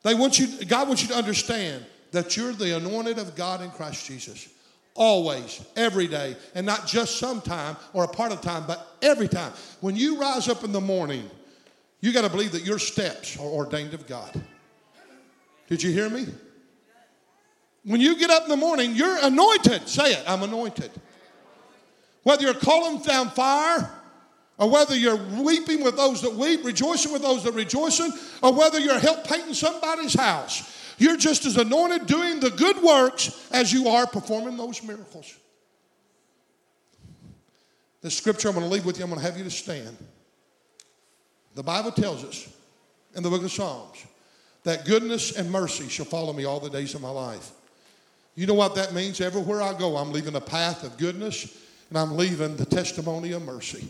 [0.04, 3.70] They want you, God wants you to understand that you're the anointed of God in
[3.70, 4.48] Christ Jesus.
[4.94, 9.52] Always, every day, and not just sometime or a part of time, but every time.
[9.80, 11.28] When you rise up in the morning,
[12.00, 14.40] you got to believe that your steps are ordained of God.
[15.68, 16.26] Did you hear me?
[17.84, 19.88] When you get up in the morning, you're anointed.
[19.88, 20.90] Say it, I'm anointed.
[22.22, 23.90] Whether you're calling down fire,
[24.58, 28.78] or whether you're weeping with those that weep, rejoicing with those that rejoicing, or whether
[28.78, 33.88] you're help painting somebody's house, you're just as anointed doing the good works as you
[33.88, 35.34] are performing those miracles.
[38.00, 39.96] The scripture I'm going to leave with you, I'm going to have you to stand.
[41.54, 42.48] The Bible tells us
[43.16, 44.04] in the book of Psalms
[44.64, 47.50] that goodness and mercy shall follow me all the days of my life.
[48.34, 49.20] You know what that means?
[49.20, 51.56] Everywhere I go, I'm leaving a path of goodness
[51.88, 53.88] and I'm leaving the testimony of mercy.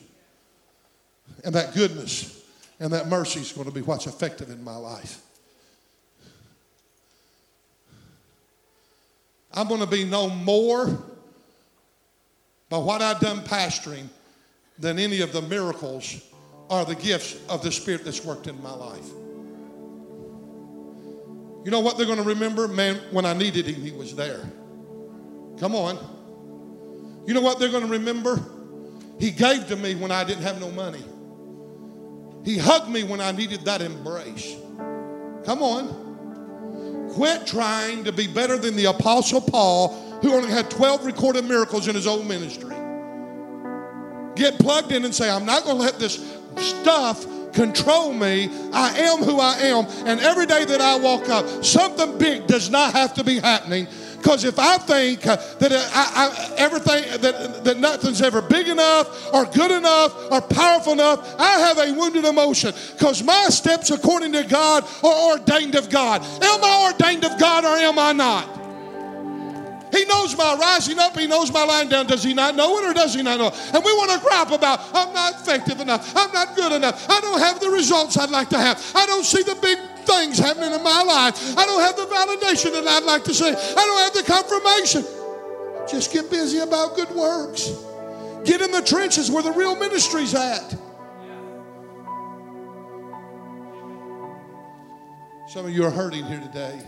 [1.45, 2.43] And that goodness
[2.81, 5.21] and that mercy is going to be what's effective in my life.
[9.53, 10.87] I'm going to be known more
[12.69, 14.09] by what I've done pastoring
[14.79, 16.21] than any of the miracles
[16.69, 19.09] are the gifts of the Spirit that's worked in my life.
[21.65, 22.67] You know what they're going to remember?
[22.67, 24.41] Man, when I needed Him, He was there.
[25.61, 25.99] Come on.
[27.27, 28.43] You know what they're going to remember?
[29.21, 31.05] He gave to me when I didn't have no money.
[32.45, 34.57] He hugged me when I needed that embrace.
[35.45, 37.11] Come on.
[37.15, 41.89] Quit trying to be better than the Apostle Paul, who only had 12 recorded miracles
[41.89, 42.75] in his own ministry.
[44.37, 46.17] Get plugged in and say, I'm not going to let this
[46.57, 48.51] stuff control me.
[48.73, 49.87] I am who I am.
[50.07, 53.87] And every day that I walk up, something big does not have to be happening.
[54.25, 59.35] Because if I think uh, that I, I, everything that, that nothing's ever big enough
[59.35, 62.73] or good enough or powerful enough, I have a wounded emotion.
[62.93, 66.23] Because my steps, according to God, are ordained of God.
[66.23, 68.49] Am I ordained of God or am I not?
[69.95, 71.15] He knows my rising up.
[71.19, 72.07] He knows my lying down.
[72.07, 73.75] Does he not know it or does he not know it?
[73.75, 76.17] And we want to gripe about, I'm not effective enough.
[76.17, 77.07] I'm not good enough.
[77.11, 78.83] I don't have the results I'd like to have.
[78.95, 81.57] I don't see the big things happening in my life.
[81.57, 83.47] I don't have the validation that I'd like to see.
[83.47, 85.05] I don't have the confirmation.
[85.89, 87.71] Just get busy about good works.
[88.45, 90.77] Get in the trenches where the real ministry's at.
[95.47, 96.81] Some of you are hurting here today.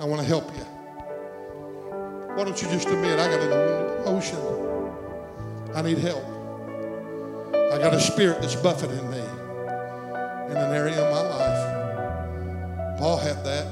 [0.00, 0.64] I want to help you.
[2.34, 4.38] Why don't you just admit I got an emotion?
[5.74, 6.24] I need help.
[7.72, 11.67] I got a spirit that's buffeting me in an area of my life.
[12.98, 13.66] Paul had that.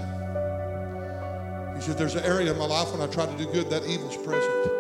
[1.77, 3.85] He said, There's an area of my life when I try to do good, that
[3.85, 4.73] evil's present.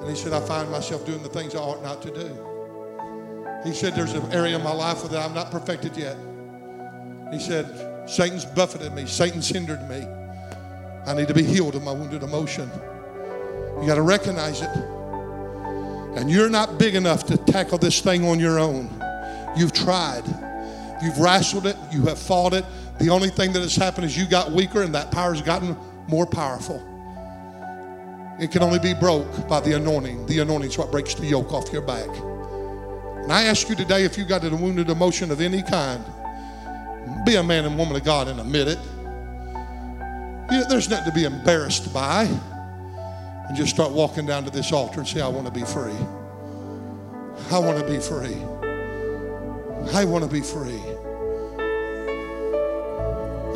[0.00, 2.28] And he said, I find myself doing the things I ought not to do.
[3.64, 6.16] He said, There's an area of my life that I'm not perfected yet.
[7.32, 10.06] He said, Satan's buffeted me, Satan's hindered me.
[11.06, 12.70] I need to be healed of my wounded emotion.
[13.80, 14.70] You got to recognize it.
[16.16, 18.90] And you're not big enough to tackle this thing on your own.
[19.56, 20.24] You've tried.
[21.02, 21.76] You've wrestled it.
[21.92, 22.64] You have fought it.
[22.98, 25.76] The only thing that has happened is you got weaker and that power has gotten
[26.08, 26.82] more powerful.
[28.38, 30.26] It can only be broke by the anointing.
[30.26, 32.08] The anointing is what breaks the yoke off your back.
[33.22, 36.04] And I ask you today if you got a wounded emotion of any kind,
[37.24, 38.78] be a man and woman of God and admit it.
[40.50, 42.24] You know, there's nothing to be embarrassed by.
[43.48, 45.96] And just start walking down to this altar and say, I want to be free.
[47.50, 48.36] I want to be free.
[49.94, 50.80] I want to be free.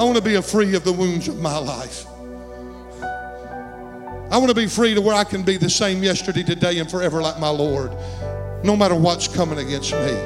[0.01, 2.07] I want to be free of the wounds of my life.
[3.03, 6.91] I want to be free to where I can be the same yesterday, today, and
[6.91, 7.93] forever like my Lord,
[8.65, 10.17] no matter what's coming against me.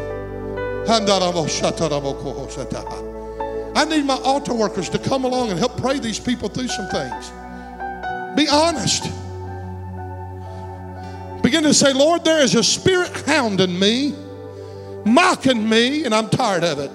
[3.77, 6.89] I need my altar workers to come along and help pray these people through some
[6.91, 7.33] things.
[8.37, 9.03] Be honest.
[11.43, 14.15] Begin to say, Lord, there is a spirit hounding me,
[15.05, 16.93] mocking me, and I'm tired of it.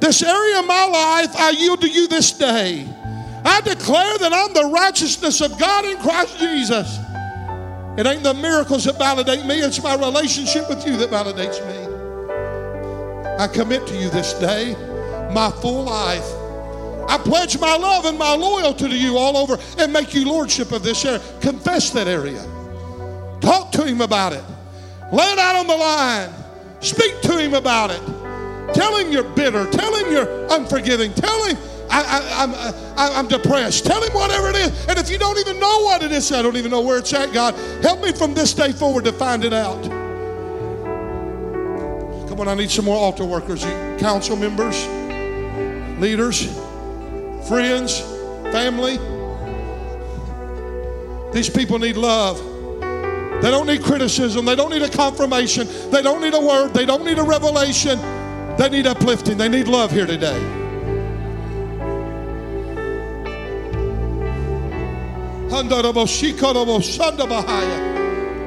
[0.00, 2.88] This area of my life I yield to you this day.
[3.44, 6.98] I declare that I'm the righteousness of God in Christ Jesus.
[7.96, 11.88] It ain't the miracles that validate me, it's my relationship with you that validates me.
[13.38, 14.74] I commit to you this day
[15.32, 16.26] my full life.
[17.08, 20.72] I pledge my love and my loyalty to you all over and make you lordship
[20.72, 21.20] of this area.
[21.40, 22.42] Confess that area.
[23.40, 24.44] Talk to him about it.
[25.12, 26.30] Lay it out on the line.
[26.80, 28.27] Speak to him about it.
[28.74, 29.70] Tell him you're bitter.
[29.70, 31.12] Tell him you're unforgiving.
[31.14, 31.56] Tell him
[31.90, 33.86] I, am uh, I'm depressed.
[33.86, 34.86] Tell him whatever it is.
[34.88, 37.12] And if you don't even know what it is, I don't even know where it's
[37.12, 39.82] at, God, help me from this day forward to find it out.
[42.28, 43.64] Come on, I need some more altar workers,
[43.98, 44.86] council members
[45.98, 46.46] leaders,
[47.48, 48.00] friends,
[48.52, 48.98] family.
[51.32, 52.38] These people need love.
[53.42, 54.44] They don't need criticism.
[54.44, 55.66] They don't need a confirmation.
[55.90, 56.72] They don't need a word.
[56.72, 57.98] They don't need a revelation.
[58.58, 59.38] They need uplifting.
[59.38, 60.36] They need love here today.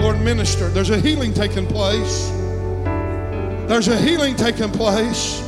[0.02, 0.68] Lord, minister.
[0.68, 2.30] There's a healing taking place.
[3.70, 5.42] There's a healing taking place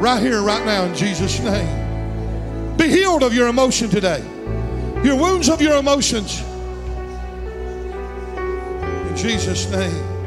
[0.00, 2.76] right here, right now, in Jesus' name.
[2.76, 4.24] Be healed of your emotion today,
[5.04, 6.42] your wounds of your emotions.
[9.08, 10.17] In Jesus' name.